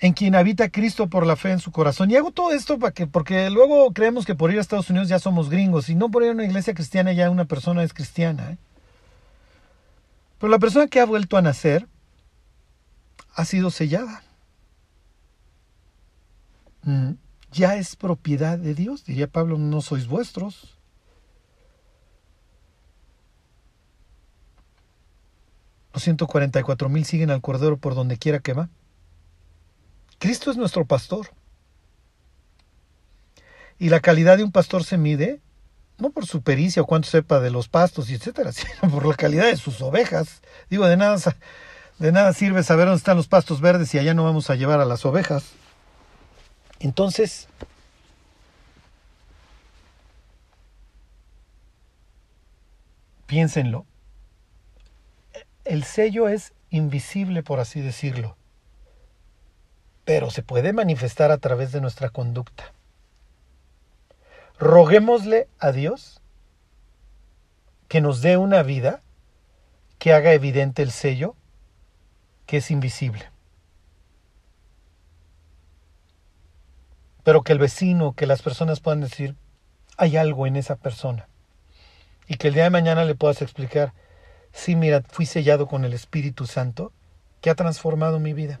[0.00, 2.10] en quien habita Cristo por la fe en su corazón.
[2.10, 5.08] Y hago todo esto para que, porque luego creemos que por ir a Estados Unidos
[5.08, 7.94] ya somos gringos, y no por ir a una iglesia cristiana ya una persona es
[7.94, 8.52] cristiana.
[8.52, 8.58] ¿eh?
[10.38, 11.86] Pero la persona que ha vuelto a nacer
[13.34, 14.22] ha sido sellada.
[16.82, 17.12] Mm,
[17.52, 20.76] ya es propiedad de Dios, diría Pablo, no sois vuestros.
[25.94, 28.68] Los 144 mil siguen al Cordero por donde quiera que va.
[30.18, 31.30] Cristo es nuestro pastor.
[33.78, 35.40] Y la calidad de un pastor se mide
[35.98, 39.46] no por su pericia o cuánto sepa de los pastos etcétera, sino por la calidad
[39.46, 40.42] de sus ovejas.
[40.70, 41.18] Digo, de nada,
[41.98, 44.80] de nada sirve saber dónde están los pastos verdes y allá no vamos a llevar
[44.80, 45.52] a las ovejas.
[46.80, 47.48] Entonces,
[53.26, 53.86] piénsenlo.
[55.64, 58.36] El sello es invisible, por así decirlo,
[60.06, 62.72] pero se puede manifestar a través de nuestra conducta
[64.58, 66.20] roguémosle a Dios
[67.88, 69.02] que nos dé una vida
[69.98, 71.34] que haga evidente el sello
[72.46, 73.30] que es invisible.
[77.22, 79.34] Pero que el vecino, que las personas puedan decir,
[79.96, 81.28] hay algo en esa persona.
[82.28, 83.92] Y que el día de mañana le puedas explicar,
[84.52, 86.92] sí, mira, fui sellado con el Espíritu Santo
[87.40, 88.60] que ha transformado mi vida.